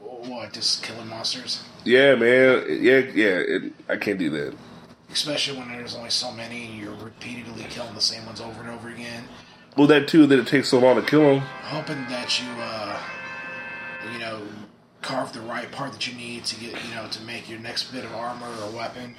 What? 0.00 0.52
Just 0.54 0.82
killing 0.82 1.08
monsters, 1.08 1.62
Yeah, 1.84 2.14
man. 2.14 2.64
Yeah, 2.68 2.98
yeah. 2.98 3.38
It, 3.38 3.72
I 3.88 3.96
can't 3.96 4.18
do 4.18 4.30
that. 4.30 4.54
especially 5.12 5.58
when 5.58 5.68
there's 5.68 5.94
only 5.94 6.10
so 6.10 6.30
many, 6.32 6.66
and 6.66 6.78
you're 6.78 6.94
repeatedly 6.94 7.64
killing 7.70 7.94
the 7.94 8.00
same 8.00 8.24
ones 8.26 8.40
over 8.40 8.60
and 8.62 8.70
over 8.70 8.88
again. 8.88 9.24
Well, 9.76 9.86
that 9.88 10.08
too. 10.08 10.26
That 10.26 10.38
it 10.38 10.46
takes 10.46 10.68
so 10.70 10.78
long 10.78 10.96
to 10.96 11.02
kill 11.02 11.20
them. 11.22 11.40
hoping 11.64 12.02
that 12.08 12.40
you, 12.42 12.48
uh, 12.58 12.98
you 14.12 14.18
know, 14.18 14.40
carve 15.02 15.32
the 15.32 15.40
right 15.40 15.70
part 15.70 15.92
that 15.92 16.06
you 16.06 16.14
need 16.16 16.44
to 16.46 16.60
get, 16.60 16.72
you 16.84 16.94
know, 16.94 17.06
to 17.08 17.22
make 17.22 17.48
your 17.48 17.58
next 17.58 17.92
bit 17.92 18.04
of 18.04 18.14
armor 18.14 18.48
or 18.62 18.70
weapon. 18.70 19.14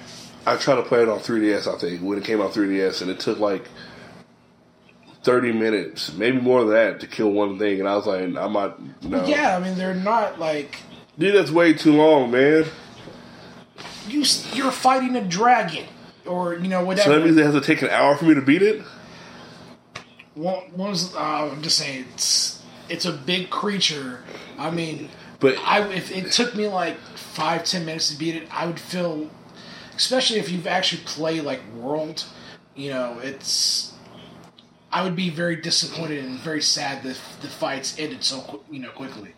I 0.46 0.56
tried 0.56 0.76
to 0.76 0.82
play 0.82 1.02
it 1.02 1.08
on 1.08 1.20
3DS. 1.20 1.72
I 1.72 1.78
think 1.78 2.02
when 2.02 2.18
it 2.18 2.24
came 2.24 2.40
out 2.40 2.52
3DS, 2.52 3.02
and 3.02 3.10
it 3.10 3.20
took 3.20 3.38
like 3.38 3.68
30 5.22 5.52
minutes, 5.52 6.12
maybe 6.14 6.40
more 6.40 6.60
than 6.64 6.70
that, 6.70 7.00
to 7.00 7.06
kill 7.06 7.30
one 7.30 7.58
thing. 7.58 7.80
And 7.80 7.88
I 7.88 7.96
was 7.96 8.06
like, 8.06 8.22
I'm 8.22 8.52
not. 8.52 8.80
No, 9.02 9.24
Yeah, 9.24 9.56
I 9.56 9.60
mean, 9.60 9.76
they're 9.76 9.94
not 9.94 10.38
like 10.38 10.78
dude, 11.18 11.34
that's 11.34 11.50
way 11.50 11.72
too 11.72 11.92
long, 11.92 12.30
man. 12.30 12.66
you. 14.08 14.24
You're 14.52 14.72
fighting 14.72 15.16
a 15.16 15.24
dragon, 15.24 15.86
or 16.26 16.54
you 16.54 16.68
know, 16.68 16.84
whatever. 16.84 17.10
So 17.10 17.18
that 17.18 17.24
means 17.24 17.36
it 17.36 17.44
has 17.44 17.54
to 17.54 17.60
take 17.60 17.82
an 17.82 17.90
hour 17.90 18.16
for 18.16 18.24
me 18.24 18.34
to 18.34 18.42
beat 18.42 18.62
it. 18.62 18.82
one, 20.34 20.72
one's, 20.76 21.14
uh, 21.14 21.50
I'm 21.52 21.62
just 21.62 21.78
saying, 21.78 22.06
it's 22.14 22.62
it's 22.88 23.04
a 23.04 23.12
big 23.12 23.50
creature. 23.50 24.22
I 24.58 24.70
mean, 24.70 25.08
But 25.42 25.58
I 25.58 25.86
if 25.92 26.12
it 26.12 26.30
took 26.30 26.54
me 26.54 26.68
like 26.68 26.96
five 26.98 27.64
ten 27.64 27.84
minutes 27.84 28.10
to 28.12 28.16
beat 28.16 28.36
it, 28.36 28.48
I 28.50 28.64
would 28.64 28.78
feel, 28.78 29.28
especially 29.96 30.38
if 30.38 30.50
you've 30.50 30.68
actually 30.68 31.02
played 31.04 31.42
like 31.42 31.60
World, 31.74 32.24
you 32.76 32.90
know, 32.90 33.18
it's. 33.18 33.92
I 34.92 35.02
would 35.02 35.16
be 35.16 35.30
very 35.30 35.56
disappointed 35.56 36.24
and 36.24 36.38
very 36.38 36.62
sad 36.62 37.02
that 37.02 37.18
the 37.40 37.48
fights 37.48 37.98
ended 37.98 38.22
so 38.22 38.62
you 38.70 38.78
know 38.78 38.90
quickly. 38.90 39.34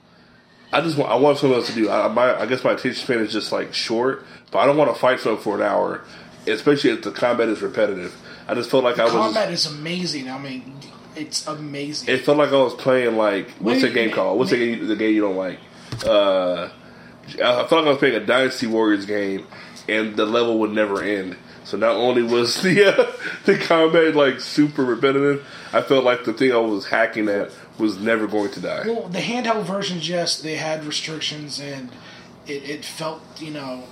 I 0.73 0.83
just 0.83 0.99
want 0.99 1.11
I 1.11 1.15
want 1.15 1.39
something 1.39 1.57
else 1.57 1.69
to 1.69 1.75
do. 1.75 1.89
I, 1.89 2.09
my, 2.09 2.39
I 2.39 2.47
guess 2.47 2.63
my 2.63 2.73
attention 2.73 3.03
span 3.03 3.21
is 3.21 3.33
just 3.33 3.51
like 3.51 3.73
short, 3.73 4.27
but 4.51 4.59
I 4.59 4.67
don't 4.67 4.77
want 4.77 4.93
to 4.93 5.01
fight 5.01 5.21
something 5.21 5.43
for 5.43 5.57
an 5.57 5.63
hour, 5.63 6.05
especially 6.47 6.91
if 6.91 7.03
the 7.03 7.13
combat 7.13 7.49
is 7.49 7.63
repetitive. 7.63 8.15
I 8.47 8.55
just 8.55 8.71
felt 8.71 8.85
like 8.85 8.99
I 8.99 9.05
was. 9.05 9.13
Combat 9.13 9.51
is 9.51 9.65
amazing. 9.65 10.29
I 10.29 10.39
mean, 10.39 10.75
it's 11.17 11.47
amazing. 11.47 12.13
It 12.13 12.27
felt 12.27 12.37
like 12.37 12.51
I 12.51 12.61
was 12.61 12.75
playing 12.75 13.17
like 13.17 13.49
what's 13.53 13.83
Wait, 13.83 13.89
that 13.89 13.95
game 13.95 14.11
called? 14.11 14.39
What's 14.39 14.51
the 14.51 14.59
game? 14.59 14.87
The 14.87 14.97
game 14.97 15.15
you 15.15 15.23
don't 15.23 15.37
like? 15.37 15.61
Uh, 16.03 16.71
I 17.27 17.67
felt 17.67 17.73
like 17.73 17.87
I 17.87 17.89
was 17.89 17.99
playing 17.99 18.17
a 18.17 18.27
Dynasty 18.27 18.67
Warriors 18.67 19.07
game, 19.07 19.47
and 19.89 20.17
the 20.17 20.27
level 20.27 20.59
would 20.61 20.73
never 20.73 21.03
end. 21.03 21.37
So 21.65 21.77
not 21.77 21.97
only 21.97 22.23
was 22.23 22.57
the 22.63 22.87
uh, 22.87 23.13
the 23.45 23.59
combat 23.59 24.15
like 24.15 24.41
super 24.41 24.85
repetitive, 24.85 25.47
I 25.73 25.83
felt 25.83 26.05
like 26.05 26.25
the 26.25 26.33
thing 26.33 26.53
I 26.53 26.57
was 26.57 26.87
hacking 26.87 27.29
at 27.29 27.51
was 27.79 27.99
never 27.99 28.27
going 28.27 28.51
to 28.53 28.61
die. 28.61 28.85
Well, 28.87 29.09
the 29.09 29.21
handheld 29.21 29.65
versions, 29.65 30.09
yes, 30.09 30.41
they 30.41 30.57
had 30.57 30.85
restrictions, 30.85 31.61
and 31.61 31.91
it, 32.47 32.69
it 32.69 32.85
felt, 32.85 33.23
you 33.41 33.51
know, 33.51 33.85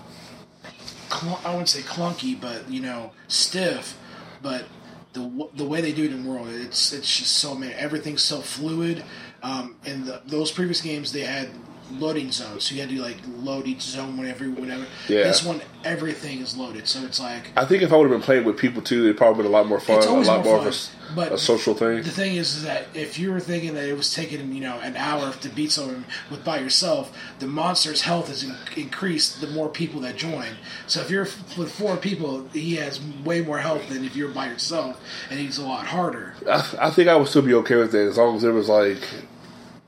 cl- 1.11 1.41
I 1.45 1.51
wouldn't 1.51 1.69
say 1.69 1.81
clunky, 1.81 2.39
but 2.39 2.71
you 2.71 2.81
know, 2.81 3.13
stiff. 3.29 3.99
But 4.43 4.67
the 5.13 5.49
the 5.55 5.65
way 5.65 5.81
they 5.81 5.93
do 5.93 6.05
it 6.05 6.13
in 6.13 6.25
World, 6.25 6.49
it's 6.51 6.93
it's 6.93 7.19
just 7.19 7.33
so 7.33 7.55
man, 7.55 7.73
everything's 7.77 8.23
so 8.23 8.41
fluid. 8.41 9.05
Um, 9.43 9.77
in 9.85 10.05
the, 10.05 10.23
those 10.25 10.53
previous 10.53 10.81
games, 10.81 11.13
they 11.13 11.23
had 11.23 11.49
loading 11.93 12.31
zones, 12.33 12.65
so 12.65 12.75
you 12.75 12.81
had 12.81 12.91
to 12.91 13.01
like 13.01 13.17
load 13.39 13.67
each 13.67 13.83
zone 13.83 14.17
whenever, 14.17 14.45
whenever. 14.51 14.87
Yeah. 15.09 15.25
This 15.25 15.45
one, 15.45 15.61
everything 15.85 16.41
is 16.41 16.57
loaded, 16.57 16.89
so 16.89 17.05
it's 17.05 17.21
like 17.21 17.51
I 17.57 17.65
think 17.65 17.83
if 17.83 17.93
I 17.93 17.97
would 17.97 18.11
have 18.11 18.19
been 18.19 18.25
playing 18.25 18.45
with 18.45 18.57
people 18.57 18.83
too, 18.83 19.05
it'd 19.05 19.17
probably 19.17 19.43
been 19.43 19.53
a 19.53 19.55
lot 19.55 19.67
more 19.67 19.81
fun, 19.81 19.99
It's 19.99 20.07
a 20.07 20.11
lot 20.13 20.45
more 20.45 20.59
more, 20.59 20.69
of 20.69 20.75
fun, 20.75 20.97
a, 21.11 21.15
but 21.15 21.33
a 21.33 21.39
social 21.39 21.75
thing. 21.75 22.03
The 22.03 22.11
thing 22.11 22.37
is, 22.37 22.57
is 22.57 22.63
that 22.65 22.87
if 22.95 23.19
you 23.19 23.33
were 23.33 23.41
thinking 23.41 23.75
that 23.75 23.85
it 23.85 23.97
was 23.97 24.13
taking 24.15 24.53
you 24.53 24.61
know 24.61 24.79
an 24.81 24.97
hour 24.97 25.33
to 25.33 25.49
beat 25.49 25.73
someone 25.73 26.05
with 26.31 26.45
by 26.45 26.59
yourself, 26.59 27.17
the 27.39 27.47
monster's 27.47 28.03
health 28.03 28.31
is 28.31 28.45
in- 28.45 28.57
increased 28.77 29.41
the 29.41 29.49
more 29.49 29.69
people 29.69 30.01
that 30.03 30.17
join. 30.17 30.57
So 30.87 31.01
if 31.01 31.11
you're 31.11 31.27
f- 31.27 31.59
with 31.59 31.73
four 31.73 31.97
people, 31.97 32.49
he 32.53 32.77
has 32.77 33.01
way 33.25 33.41
more 33.43 33.59
health 33.59 33.89
than 33.89 34.05
if 34.05 34.17
you're 34.17 34.31
by 34.31 34.47
yourself, 34.49 35.01
and 35.31 35.39
he's 35.39 35.59
a 35.59 35.65
lot 35.65 35.87
harder. 35.87 36.35
I, 36.49 36.75
I 36.81 36.91
think 36.91 37.09
I 37.09 37.17
would 37.17 37.29
still 37.29 37.43
be 37.43 37.55
okay 37.55 37.77
with 37.77 37.95
it 37.95 38.07
as 38.09 38.17
long 38.17 38.37
as 38.37 38.45
it 38.45 38.51
was 38.51 38.69
like 38.69 38.99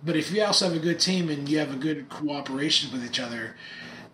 But 0.05 0.17
if 0.17 0.31
you 0.31 0.45
also 0.45 0.69
have 0.69 0.77
a 0.77 0.81
good 0.81 1.01
team 1.01 1.31
and 1.31 1.49
you 1.49 1.59
have 1.59 1.73
a 1.73 1.77
good 1.77 2.09
cooperation 2.09 2.93
with 2.93 3.05
each 3.05 3.19
other, 3.19 3.55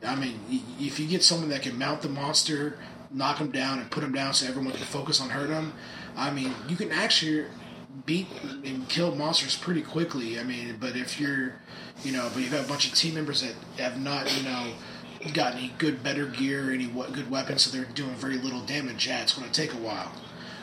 I 0.07 0.15
mean, 0.15 0.41
if 0.79 1.01
you 1.01 1.07
get 1.07 1.23
someone 1.23 1.49
that 1.51 1.63
can 1.63 1.77
mount 1.77 2.03
the 2.03 2.09
monster, 2.09 2.79
knock 3.11 3.39
him 3.39 3.51
down, 3.51 3.81
and 3.81 3.91
put 3.91 4.05
him 4.05 4.13
down 4.13 4.33
so 4.33 4.47
everyone 4.47 4.73
can 4.73 4.85
focus 4.87 5.21
on 5.21 5.31
hurt 5.31 5.51
him, 5.51 5.73
I 6.17 6.31
mean, 6.31 6.55
you 6.69 6.77
can 6.77 6.93
actually 6.93 7.47
beat 8.07 8.29
and 8.65 8.89
kill 8.89 9.15
monsters 9.15 9.57
pretty 9.57 9.83
quickly. 9.83 10.39
I 10.39 10.45
mean, 10.45 10.77
but 10.81 10.97
if 10.97 11.21
you're, 11.21 11.55
you 12.05 12.13
know, 12.13 12.31
but 12.33 12.39
you 12.43 12.49
have 12.49 12.61
got 12.61 12.67
a 12.67 12.69
bunch 12.69 12.87
of 12.89 12.95
team 12.95 13.15
members 13.15 13.43
that 13.43 13.55
have 13.83 14.01
not, 14.01 14.35
you 14.37 14.45
know, 14.45 14.73
got 15.35 15.55
any 15.55 15.73
good, 15.77 16.03
better 16.03 16.27
gear, 16.27 16.73
any 16.73 16.87
good 16.87 17.31
weapons, 17.31 17.63
so 17.63 17.77
they're 17.77 17.91
doing 17.93 18.15
very 18.15 18.39
little 18.39 18.61
damage. 18.61 19.07
Yeah, 19.07 19.23
it's 19.23 19.35
going 19.35 19.51
to 19.51 19.53
take 19.53 19.75
a 19.75 19.79
while. 19.79 20.13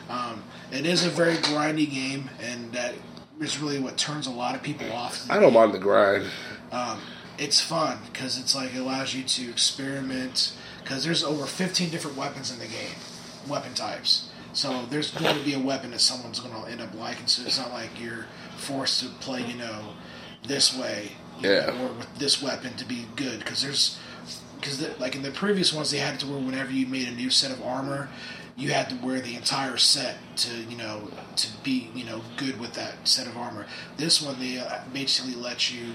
Um, 0.08 0.42
it 0.72 0.86
is 0.86 1.04
a 1.04 1.10
very 1.10 1.36
grindy 1.36 1.88
game, 1.88 2.30
and 2.40 2.72
that 2.72 2.94
is 3.40 3.58
really 3.58 3.78
what 3.78 3.96
turns 3.96 4.26
a 4.26 4.30
lot 4.30 4.54
of 4.54 4.62
people 4.62 4.90
off. 4.92 5.28
I 5.30 5.38
don't 5.38 5.52
mind 5.52 5.72
the 5.72 5.78
grind. 5.78 6.26
Um, 6.72 7.00
it's 7.38 7.60
fun 7.60 7.98
because 8.12 8.38
it's 8.38 8.54
like 8.54 8.74
it 8.74 8.78
allows 8.78 9.14
you 9.14 9.22
to 9.22 9.50
experiment. 9.50 10.52
Because 10.82 11.04
there's 11.04 11.22
over 11.22 11.44
15 11.44 11.90
different 11.90 12.16
weapons 12.16 12.50
in 12.50 12.58
the 12.58 12.64
game, 12.66 12.96
weapon 13.46 13.74
types. 13.74 14.30
So 14.54 14.86
there's 14.88 15.10
going 15.10 15.36
to 15.36 15.44
be 15.44 15.52
a 15.54 15.58
weapon 15.58 15.90
that 15.90 16.00
someone's 16.00 16.40
going 16.40 16.54
to 16.64 16.70
end 16.70 16.80
up 16.80 16.94
liking. 16.94 17.26
So 17.26 17.42
it's 17.44 17.58
not 17.58 17.72
like 17.72 17.90
you're 18.00 18.24
forced 18.56 19.00
to 19.02 19.08
play, 19.20 19.44
you 19.44 19.56
know, 19.56 19.80
this 20.46 20.76
way, 20.76 21.12
Yeah. 21.40 21.66
know, 21.66 21.88
or 21.88 21.92
with 21.92 22.18
this 22.18 22.42
weapon 22.42 22.74
to 22.76 22.84
be 22.86 23.06
good. 23.16 23.40
Because 23.40 23.62
there's, 23.62 23.98
because 24.56 24.98
like 24.98 25.14
in 25.14 25.22
the 25.22 25.30
previous 25.30 25.72
ones, 25.74 25.90
they 25.90 25.98
had 25.98 26.18
to 26.20 26.26
where 26.26 26.40
whenever 26.40 26.72
you 26.72 26.86
made 26.86 27.06
a 27.06 27.12
new 27.12 27.28
set 27.28 27.50
of 27.52 27.62
armor, 27.62 28.08
you 28.58 28.72
had 28.72 28.90
to 28.90 28.96
wear 28.96 29.20
the 29.20 29.36
entire 29.36 29.76
set 29.76 30.16
to, 30.36 30.52
you 30.64 30.76
know, 30.76 31.08
to 31.36 31.48
be, 31.62 31.90
you 31.94 32.04
know, 32.04 32.20
good 32.36 32.58
with 32.58 32.74
that 32.74 33.06
set 33.06 33.28
of 33.28 33.36
armor. 33.36 33.66
This 33.96 34.20
one, 34.20 34.38
they 34.40 34.58
uh, 34.58 34.80
basically 34.92 35.34
let 35.34 35.72
you 35.72 35.94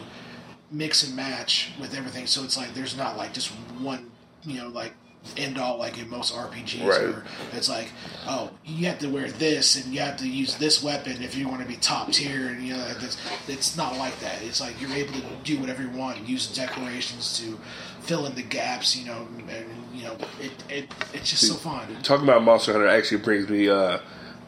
mix 0.72 1.04
and 1.04 1.14
match 1.14 1.72
with 1.80 1.94
everything. 1.94 2.26
So 2.26 2.44
it's 2.44 2.56
like 2.56 2.74
there's 2.74 2.96
not 2.96 3.18
like 3.18 3.34
just 3.34 3.50
one, 3.50 4.10
you 4.46 4.62
know, 4.62 4.70
like 4.70 4.94
end 5.36 5.58
all 5.58 5.78
like 5.78 5.98
in 5.98 6.10
most 6.10 6.34
RPGs. 6.34 6.88
Right. 6.88 7.02
Where 7.02 7.24
it's 7.52 7.68
like, 7.68 7.92
oh, 8.28 8.52
you 8.64 8.88
have 8.88 9.00
to 9.00 9.10
wear 9.10 9.30
this 9.30 9.84
and 9.84 9.94
you 9.94 10.00
have 10.00 10.16
to 10.18 10.28
use 10.28 10.56
this 10.56 10.82
weapon 10.82 11.22
if 11.22 11.36
you 11.36 11.50
want 11.50 11.62
to 11.62 11.68
be 11.68 11.76
top 11.76 12.12
tier, 12.12 12.48
and 12.48 12.66
you 12.66 12.78
know, 12.78 12.86
it's, 13.02 13.18
it's 13.50 13.76
not 13.76 13.98
like 13.98 14.18
that. 14.20 14.42
It's 14.42 14.62
like 14.62 14.80
you're 14.82 14.92
able 14.94 15.14
to 15.14 15.24
do 15.44 15.60
whatever 15.60 15.82
you 15.82 15.90
want 15.90 16.28
use 16.28 16.48
decorations 16.48 17.38
to 17.40 17.60
fill 18.02 18.26
in 18.26 18.36
the 18.36 18.44
gaps. 18.44 18.96
You 18.96 19.06
know, 19.08 19.28
and 19.50 19.83
you 20.04 20.10
know, 20.10 20.18
it, 20.42 20.52
it 20.70 20.94
it's 21.14 21.30
just 21.30 21.48
so 21.48 21.54
fun. 21.54 21.88
Talking 22.04 22.26
about 22.28 22.44
Monster 22.44 22.74
Hunter 22.74 22.88
actually 22.88 23.22
brings 23.22 23.48
me 23.48 23.70
uh, 23.70 24.00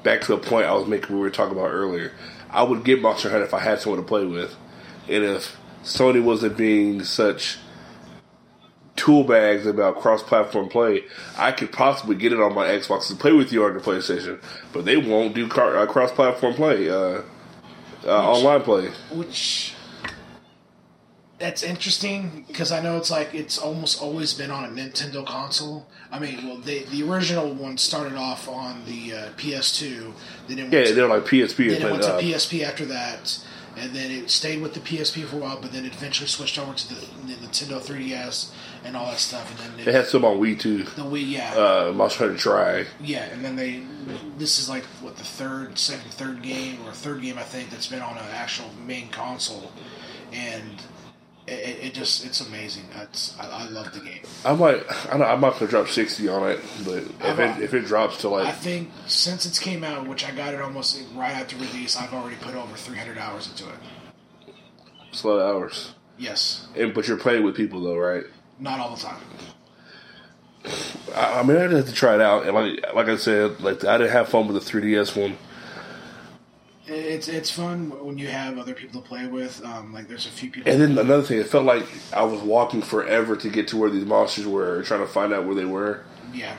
back 0.04 0.22
to 0.22 0.34
a 0.34 0.38
point 0.38 0.66
I 0.66 0.74
was 0.74 0.88
making 0.88 1.16
we 1.16 1.22
were 1.22 1.30
talking 1.30 1.58
about 1.58 1.70
earlier. 1.70 2.12
I 2.50 2.64
would 2.64 2.84
get 2.84 3.02
Monster 3.02 3.30
Hunter 3.30 3.46
if 3.46 3.54
I 3.54 3.60
had 3.60 3.80
someone 3.80 4.02
to 4.02 4.08
play 4.08 4.26
with, 4.26 4.56
and 5.08 5.24
if 5.24 5.58
Sony 5.84 6.22
wasn't 6.22 6.58
being 6.58 7.04
such 7.04 7.58
tool 8.96 9.24
bags 9.24 9.66
about 9.66 9.98
cross-platform 9.98 10.70
play, 10.70 11.04
I 11.38 11.52
could 11.52 11.72
possibly 11.72 12.16
get 12.16 12.32
it 12.32 12.40
on 12.40 12.54
my 12.54 12.68
Xbox 12.68 13.08
to 13.10 13.16
play 13.16 13.34
with 13.34 13.52
you 13.52 13.66
on 13.66 13.74
the 13.74 13.80
PlayStation. 13.82 14.42
But 14.72 14.86
they 14.86 14.98
won't 14.98 15.36
do 15.36 15.48
car- 15.48 15.78
uh, 15.78 15.86
cross-platform 15.86 16.54
play, 16.54 16.90
uh, 16.90 17.22
uh, 18.06 18.32
online 18.32 18.62
play. 18.62 18.92
which 19.12 19.75
that's 21.40 21.64
interesting 21.64 22.46
because 22.48 22.72
I 22.72 22.82
know 22.82 22.98
it's 22.98 23.12
like 23.12 23.34
it's 23.34 23.58
almost 23.58 24.02
always 24.02 24.34
been 24.34 24.52
on 24.52 24.64
a 24.66 24.68
Nintendo 24.70 25.26
console. 25.26 25.86
I 26.12 26.20
mean, 26.20 26.48
well, 26.48 26.58
they, 26.58 26.84
the 26.84 27.04
original 27.04 27.54
one 27.54 27.78
started 27.78 28.16
off 28.16 28.48
on 28.48 28.86
the 28.86 29.14
uh, 29.14 29.30
PS2, 29.38 30.14
then 30.48 30.60
it 30.60 30.72
Yeah, 30.74 30.84
to, 30.86 30.94
they're 30.94 31.08
like 31.08 31.24
PSP. 31.26 31.70
then 31.70 31.82
it 31.82 31.92
went 31.92 32.04
to 32.04 32.14
uh, 32.14 32.22
PSP 32.22 32.64
after 32.64 32.86
that, 32.86 33.44
and 33.76 33.94
then 33.94 34.12
it 34.12 34.30
stayed 34.30 34.62
with 34.62 34.74
the 34.74 34.80
PSP 34.80 35.26
for 35.26 35.36
a 35.36 35.40
while, 35.40 35.60
but 35.62 35.74
then 35.74 35.84
it 35.86 35.94
eventually 35.94 36.28
switched 36.28 36.58
over 36.58 36.74
to 36.74 36.88
the, 36.88 36.96
the 37.28 37.34
Nintendo 37.34 37.82
3DS 37.82 38.52
and 38.86 38.96
all 38.96 39.08
that 39.08 39.20
stuff, 39.20 39.50
and 39.50 39.60
then 39.78 39.86
They 39.86 39.92
it, 39.92 39.96
had 39.96 40.06
some 40.08 40.24
on 40.24 40.38
Wii 40.38 40.58
too. 40.58 40.84
the 40.84 41.02
Wii, 41.02 41.32
yeah, 41.32 41.54
Uh, 41.56 41.92
Monster 41.94 42.28
Hunter 42.28 42.38
Tri. 42.40 42.86
yeah, 43.02 43.24
and 43.26 43.44
then 43.44 43.56
they. 43.58 43.84
This 44.38 44.60
is 44.60 44.70
like 44.70 44.84
what 45.02 45.18
the 45.18 45.24
third, 45.24 45.78
second, 45.80 46.12
third 46.12 46.44
game 46.44 46.78
or 46.86 46.92
third 46.94 47.22
game 47.24 47.38
I 47.40 47.44
think 47.44 47.72
that's 47.72 47.88
been 47.88 48.02
on 48.04 48.16
an 48.18 48.26
actual 48.32 48.70
main 48.86 49.10
console, 49.10 49.72
and 50.32 50.64
it, 51.48 51.52
it, 51.84 51.94
just 51.94 52.26
it's 52.26 52.42
amazing. 52.42 52.86
It's, 52.96 53.38
I, 53.40 53.48
I 53.48 53.68
love 53.70 53.94
the 53.94 54.00
game. 54.00 54.22
I 54.44 54.54
might. 54.56 54.84
I 55.12 55.14
I'm 55.24 55.42
not 55.42 55.54
gonna 55.60 55.68
drop 55.70 55.88
sixty 55.88 56.28
on 56.28 56.50
it, 56.50 56.60
but 56.84 56.98
if 56.98 57.40
it 57.40 57.64
if 57.64 57.74
it 57.74 57.82
drops 57.86 58.18
to 58.22 58.30
like 58.30 58.48
I 58.48 58.52
think 58.52 58.90
since 59.08 59.46
it's 59.46 59.60
came 59.60 59.84
out, 59.84 60.08
which 60.08 60.26
I 60.26 60.32
got 60.32 60.54
it 60.54 60.62
almost 60.62 61.02
right 61.14 61.32
after 61.34 61.56
release, 61.58 61.96
I've 61.96 62.14
already 62.14 62.38
put 62.38 62.56
over 62.56 62.76
300 62.76 63.18
hours 63.18 63.48
into 63.50 63.66
it. 63.70 64.54
slow 65.12 65.40
hours, 65.40 65.94
Yes, 66.18 66.68
and 66.76 66.94
but 66.94 67.08
you're 67.08 67.18
playing 67.18 67.44
with 67.44 67.56
people 67.56 67.82
though, 67.82 67.98
right? 67.98 68.24
not 68.58 68.80
all 68.80 68.96
the 68.96 69.02
time. 69.02 69.22
I, 71.14 71.40
I 71.40 71.44
mean, 71.44 71.58
I'd 71.58 71.72
have 71.72 71.86
to 71.88 71.94
try 71.94 72.16
it 72.16 72.22
out, 72.22 72.46
and 72.48 72.56
like 72.56 72.94
like 72.96 73.08
I 73.08 73.18
said, 73.18 73.60
like 73.62 73.84
I 73.86 73.98
didn't 73.98 74.14
have 74.14 74.30
fun 74.30 74.48
with 74.48 74.64
the 74.66 74.72
3ds 74.72 75.16
one. 75.20 75.38
It's 76.88 77.28
it's 77.28 77.50
fun 77.50 77.90
when 78.06 78.18
you 78.18 78.28
have 78.28 78.60
other 78.60 78.74
people 78.74 79.02
to 79.02 79.08
play 79.08 79.26
with. 79.28 79.64
Um, 79.66 79.94
like 79.94 80.08
there's 80.08 80.28
a 80.28 80.30
few 80.30 80.52
people. 80.52 80.72
And 80.72 80.82
then 80.82 80.92
another 80.92 81.24
thing, 81.24 81.40
it 81.40 81.48
felt 81.48 81.66
like 81.66 81.88
I 82.14 82.24
was 82.24 82.42
walking 82.42 82.82
forever 82.82 83.36
to 83.36 83.50
get 83.50 83.68
to 83.70 83.78
where 83.78 83.90
these 83.90 84.06
monsters 84.06 84.46
were, 84.46 84.84
trying 84.84 85.02
to 85.02 85.08
find 85.08 85.34
out 85.34 85.46
where 85.46 85.56
they 85.56 85.66
were. 85.66 86.04
Yeah. 86.34 86.56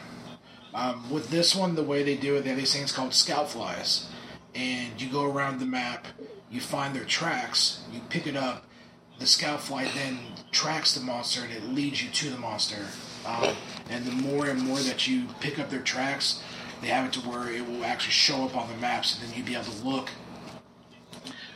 Um, 0.74 1.10
with 1.10 1.30
this 1.30 1.54
one, 1.54 1.74
the 1.74 1.82
way 1.82 2.02
they 2.02 2.16
do 2.16 2.36
it, 2.36 2.42
they 2.42 2.50
have 2.50 2.58
these 2.58 2.74
things 2.74 2.92
called 2.92 3.14
scout 3.14 3.48
flies, 3.48 4.10
and 4.54 5.00
you 5.00 5.08
go 5.08 5.24
around 5.24 5.60
the 5.60 5.66
map, 5.66 6.06
you 6.50 6.60
find 6.60 6.94
their 6.94 7.04
tracks, 7.04 7.82
you 7.92 8.00
pick 8.08 8.26
it 8.26 8.36
up. 8.36 8.64
The 9.18 9.26
scout 9.26 9.62
fly 9.62 9.84
then 9.94 10.18
tracks 10.50 10.94
the 10.94 11.00
monster 11.00 11.42
and 11.42 11.52
it 11.52 11.62
leads 11.64 12.02
you 12.02 12.10
to 12.10 12.30
the 12.30 12.36
monster. 12.36 12.84
Um, 13.24 13.56
and 13.88 14.04
the 14.04 14.12
more 14.12 14.46
and 14.46 14.62
more 14.62 14.78
that 14.80 15.08
you 15.08 15.26
pick 15.40 15.58
up 15.58 15.70
their 15.70 15.80
tracks, 15.80 16.42
they 16.80 16.88
have 16.88 17.06
it 17.06 17.12
to 17.14 17.20
where 17.20 17.50
it 17.50 17.66
will 17.66 17.84
actually 17.84 18.12
show 18.12 18.44
up 18.44 18.56
on 18.56 18.68
the 18.68 18.76
maps, 18.76 19.14
and 19.14 19.28
then 19.28 19.36
you'll 19.36 19.46
be 19.46 19.54
able 19.54 19.64
to 19.64 19.84
look. 19.86 20.10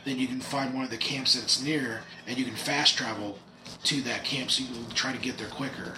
Then 0.03 0.17
you 0.17 0.27
can 0.27 0.41
find 0.41 0.73
one 0.73 0.83
of 0.83 0.89
the 0.89 0.97
camps 0.97 1.35
that's 1.35 1.61
near, 1.61 2.01
and 2.27 2.37
you 2.37 2.45
can 2.45 2.55
fast 2.55 2.97
travel 2.97 3.37
to 3.83 4.01
that 4.01 4.23
camp 4.23 4.51
so 4.51 4.63
you 4.63 4.73
can 4.73 4.89
try 4.95 5.11
to 5.11 5.19
get 5.19 5.37
there 5.37 5.47
quicker. 5.47 5.93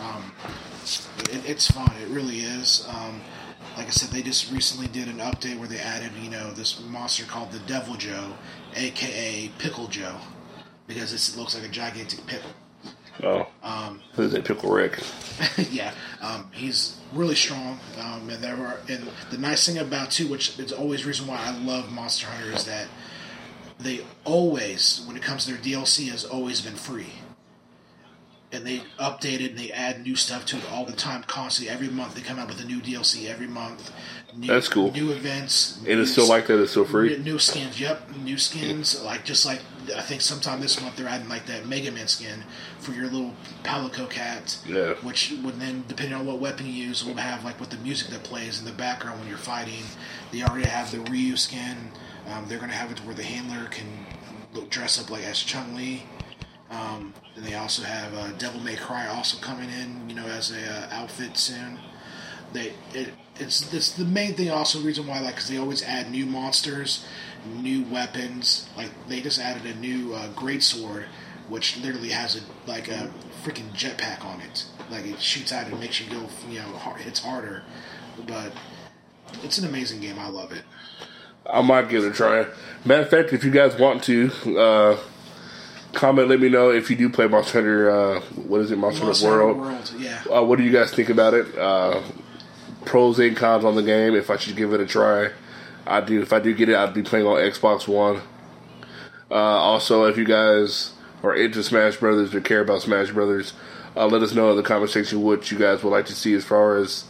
Um, 0.00 0.32
it, 1.30 1.48
it's 1.48 1.70
fun. 1.70 1.90
It 2.00 2.08
really 2.08 2.40
is. 2.40 2.86
Um, 2.88 3.20
like 3.76 3.86
I 3.86 3.90
said, 3.90 4.10
they 4.10 4.22
just 4.22 4.52
recently 4.52 4.86
did 4.88 5.08
an 5.08 5.18
update 5.18 5.58
where 5.58 5.68
they 5.68 5.78
added, 5.78 6.12
you 6.20 6.30
know, 6.30 6.52
this 6.52 6.80
monster 6.88 7.24
called 7.24 7.52
the 7.52 7.58
Deviljho, 7.58 8.32
aka 8.74 9.50
Pickle 9.58 9.88
Joe, 9.88 10.16
because 10.86 11.10
this 11.12 11.36
looks 11.36 11.54
like 11.54 11.64
a 11.64 11.72
gigantic 11.72 12.24
pickle. 12.26 12.50
Oh, 13.22 13.46
Um, 13.62 14.00
who's 14.14 14.32
that 14.32 14.44
pickle 14.44 14.70
Rick? 14.70 14.98
yeah, 15.70 15.92
um, 16.20 16.48
he's 16.52 16.96
really 17.12 17.34
strong, 17.34 17.78
um, 17.98 18.28
and 18.30 18.42
there 18.42 18.56
are. 18.56 18.78
And 18.88 19.08
the 19.30 19.38
nice 19.38 19.66
thing 19.66 19.78
about 19.78 20.10
too, 20.10 20.28
which 20.28 20.58
is 20.58 20.72
always 20.72 21.04
reason 21.04 21.26
why 21.26 21.38
I 21.40 21.50
love 21.58 21.90
Monster 21.90 22.26
Hunter, 22.26 22.52
is 22.54 22.64
that 22.66 22.86
they 23.80 24.04
always, 24.24 25.02
when 25.06 25.16
it 25.16 25.22
comes 25.22 25.46
to 25.46 25.52
their 25.52 25.60
DLC, 25.60 26.08
has 26.10 26.24
always 26.24 26.60
been 26.60 26.74
free. 26.74 27.12
And 28.50 28.66
they 28.66 28.78
update 28.98 29.40
it 29.40 29.50
and 29.50 29.58
they 29.58 29.70
add 29.70 30.02
new 30.02 30.16
stuff 30.16 30.46
to 30.46 30.56
it 30.56 30.64
all 30.72 30.86
the 30.86 30.94
time, 30.94 31.22
constantly. 31.24 31.72
Every 31.72 31.88
month 31.88 32.14
they 32.14 32.22
come 32.22 32.38
out 32.38 32.48
with 32.48 32.60
a 32.60 32.64
new 32.64 32.80
DLC. 32.80 33.28
Every 33.28 33.46
month, 33.46 33.92
new, 34.34 34.46
That's 34.46 34.68
cool. 34.68 34.90
New 34.92 35.10
events. 35.12 35.78
And 35.86 36.00
it's 36.00 36.12
still 36.12 36.26
like 36.26 36.46
that. 36.46 36.60
It's 36.60 36.70
still 36.70 36.86
free. 36.86 37.10
New, 37.18 37.32
new 37.32 37.38
skins, 37.38 37.78
yep, 37.78 38.08
new 38.24 38.38
skins. 38.38 39.02
Like 39.02 39.24
just 39.24 39.44
like 39.44 39.60
I 39.96 40.02
think 40.02 40.20
sometime 40.20 40.60
this 40.60 40.80
month 40.80 40.96
they're 40.96 41.08
adding 41.08 41.28
like 41.28 41.46
that 41.46 41.66
Mega 41.66 41.90
Man 41.90 42.08
skin 42.08 42.44
for 42.78 42.92
your 42.92 43.08
little 43.08 43.34
Palico 43.64 44.08
cat. 44.08 44.58
Yeah. 44.66 44.94
Which 44.94 45.34
would 45.42 45.60
then, 45.60 45.84
depending 45.88 46.14
on 46.14 46.26
what 46.26 46.38
weapon 46.40 46.66
you 46.66 46.72
use, 46.72 47.04
will 47.04 47.14
have 47.14 47.44
like 47.44 47.60
with 47.60 47.70
the 47.70 47.78
music 47.78 48.08
that 48.08 48.22
plays 48.22 48.58
in 48.58 48.64
the 48.64 48.72
background 48.72 49.20
when 49.20 49.28
you're 49.28 49.38
fighting. 49.38 49.84
They 50.32 50.42
already 50.42 50.68
have 50.68 50.90
the 50.90 51.00
Ryu 51.00 51.36
skin. 51.36 51.92
Um, 52.28 52.46
they're 52.48 52.58
gonna 52.58 52.72
have 52.72 52.90
it 52.90 52.98
to 52.98 53.02
where 53.04 53.14
the 53.14 53.22
handler 53.22 53.68
can 53.68 54.06
look, 54.52 54.70
dress 54.70 55.02
up 55.02 55.10
like 55.10 55.24
as 55.24 55.42
Chun 55.42 55.74
Li. 55.74 56.04
Um, 56.70 57.14
and 57.34 57.44
they 57.44 57.54
also 57.54 57.82
have 57.82 58.14
uh, 58.14 58.32
Devil 58.32 58.60
May 58.60 58.76
Cry 58.76 59.06
also 59.06 59.38
coming 59.38 59.70
in, 59.70 60.08
you 60.08 60.14
know, 60.14 60.26
as 60.26 60.50
a 60.50 60.70
uh, 60.70 60.88
outfit 60.90 61.36
soon. 61.36 61.78
they 62.52 62.74
it, 62.92 63.08
it's 63.40 63.72
it's 63.72 63.92
the 63.92 64.04
main 64.04 64.34
thing. 64.34 64.50
Also, 64.50 64.80
reason 64.80 65.06
why 65.06 65.20
like 65.20 65.34
because 65.34 65.48
they 65.48 65.56
always 65.56 65.82
add 65.82 66.10
new 66.10 66.26
monsters, 66.26 67.06
new 67.46 67.84
weapons. 67.84 68.68
Like 68.76 68.90
they 69.08 69.20
just 69.20 69.40
added 69.40 69.64
a 69.64 69.78
new 69.78 70.12
uh, 70.14 70.28
great 70.32 70.62
sword, 70.62 71.06
which 71.48 71.78
literally 71.78 72.10
has 72.10 72.36
a 72.36 72.40
like 72.68 72.88
a 72.88 73.10
freaking 73.42 73.70
jetpack 73.72 74.24
on 74.24 74.40
it. 74.40 74.66
Like 74.90 75.06
it 75.06 75.20
shoots 75.20 75.52
out 75.52 75.66
and 75.66 75.78
makes 75.80 76.00
you 76.00 76.10
go, 76.10 76.28
you 76.48 76.58
know, 76.58 76.68
hard, 76.76 77.00
harder. 77.18 77.62
But 78.26 78.52
it's 79.42 79.58
an 79.58 79.66
amazing 79.66 80.00
game. 80.00 80.18
I 80.18 80.28
love 80.28 80.52
it. 80.52 80.62
I 81.50 81.62
might 81.62 81.88
give 81.88 82.04
it 82.04 82.08
a 82.08 82.12
try. 82.12 82.46
Matter 82.84 83.02
of 83.02 83.10
fact, 83.10 83.32
if 83.32 83.44
you 83.44 83.50
guys 83.50 83.78
want 83.78 84.02
to, 84.04 84.30
uh, 84.58 84.98
comment. 85.98 86.28
Let 86.28 86.40
me 86.40 86.48
know 86.48 86.70
if 86.70 86.90
you 86.90 86.96
do 86.96 87.08
play 87.10 87.26
Monster 87.26 87.58
Hunter. 87.58 87.90
Uh, 87.90 88.20
what 88.46 88.60
is 88.60 88.70
it, 88.70 88.78
Monster, 88.78 89.04
Monster 89.04 89.28
Hunter 89.28 89.44
World? 89.44 89.58
World, 89.58 89.94
yeah. 89.98 90.22
Uh, 90.32 90.42
what 90.42 90.58
do 90.58 90.64
you 90.64 90.72
guys 90.72 90.92
think 90.92 91.10
about 91.10 91.34
it? 91.34 91.58
Uh, 91.58 92.00
pros 92.84 93.18
and 93.18 93.36
cons 93.36 93.64
on 93.64 93.74
the 93.74 93.82
game. 93.82 94.14
If 94.14 94.30
I 94.30 94.36
should 94.36 94.56
give 94.56 94.72
it 94.72 94.80
a 94.80 94.86
try, 94.86 95.30
I 95.86 96.00
do. 96.00 96.22
If 96.22 96.32
I 96.32 96.38
do 96.38 96.54
get 96.54 96.68
it, 96.68 96.76
I'd 96.76 96.94
be 96.94 97.02
playing 97.02 97.26
on 97.26 97.36
Xbox 97.36 97.88
One. 97.88 98.22
Uh, 99.30 99.34
also, 99.34 100.04
if 100.04 100.16
you 100.16 100.24
guys 100.24 100.92
are 101.22 101.34
into 101.34 101.62
Smash 101.62 101.96
Brothers 101.96 102.34
or 102.34 102.40
care 102.40 102.60
about 102.60 102.82
Smash 102.82 103.10
Brothers, 103.10 103.52
uh, 103.96 104.06
let 104.06 104.22
us 104.22 104.32
know 104.32 104.50
in 104.50 104.56
the 104.56 104.62
comment 104.62 104.90
section 104.90 105.22
what 105.22 105.50
you 105.50 105.58
guys 105.58 105.82
would 105.82 105.90
like 105.90 106.06
to 106.06 106.14
see 106.14 106.32
as 106.34 106.44
far 106.44 106.76
as 106.76 107.04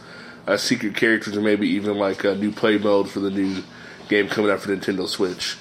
uh, 0.47 0.57
secret 0.57 0.95
characters 0.95 1.37
or 1.37 1.41
maybe 1.41 1.67
even 1.69 1.97
like 1.97 2.23
a 2.23 2.35
new 2.35 2.51
play 2.51 2.77
mode 2.77 3.09
for 3.09 3.19
the 3.19 3.29
new 3.29 3.61
game 4.09 4.27
coming 4.27 4.49
out 4.49 4.59
for 4.59 4.75
Nintendo 4.75 5.07
Switch. 5.07 5.55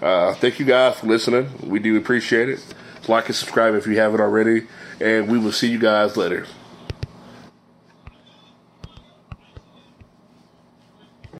Uh, 0.00 0.34
thank 0.34 0.58
you 0.58 0.64
guys 0.64 0.98
for 0.98 1.06
listening. 1.06 1.50
We 1.62 1.78
do 1.78 1.96
appreciate 1.96 2.48
it. 2.48 2.64
Like 3.08 3.26
and 3.26 3.34
subscribe 3.34 3.74
if 3.74 3.86
you 3.86 3.98
haven't 3.98 4.20
already, 4.20 4.66
and 5.00 5.28
we 5.28 5.38
will 5.38 5.52
see 5.52 5.68
you 5.68 5.78
guys 5.78 6.16
later. 6.16 6.46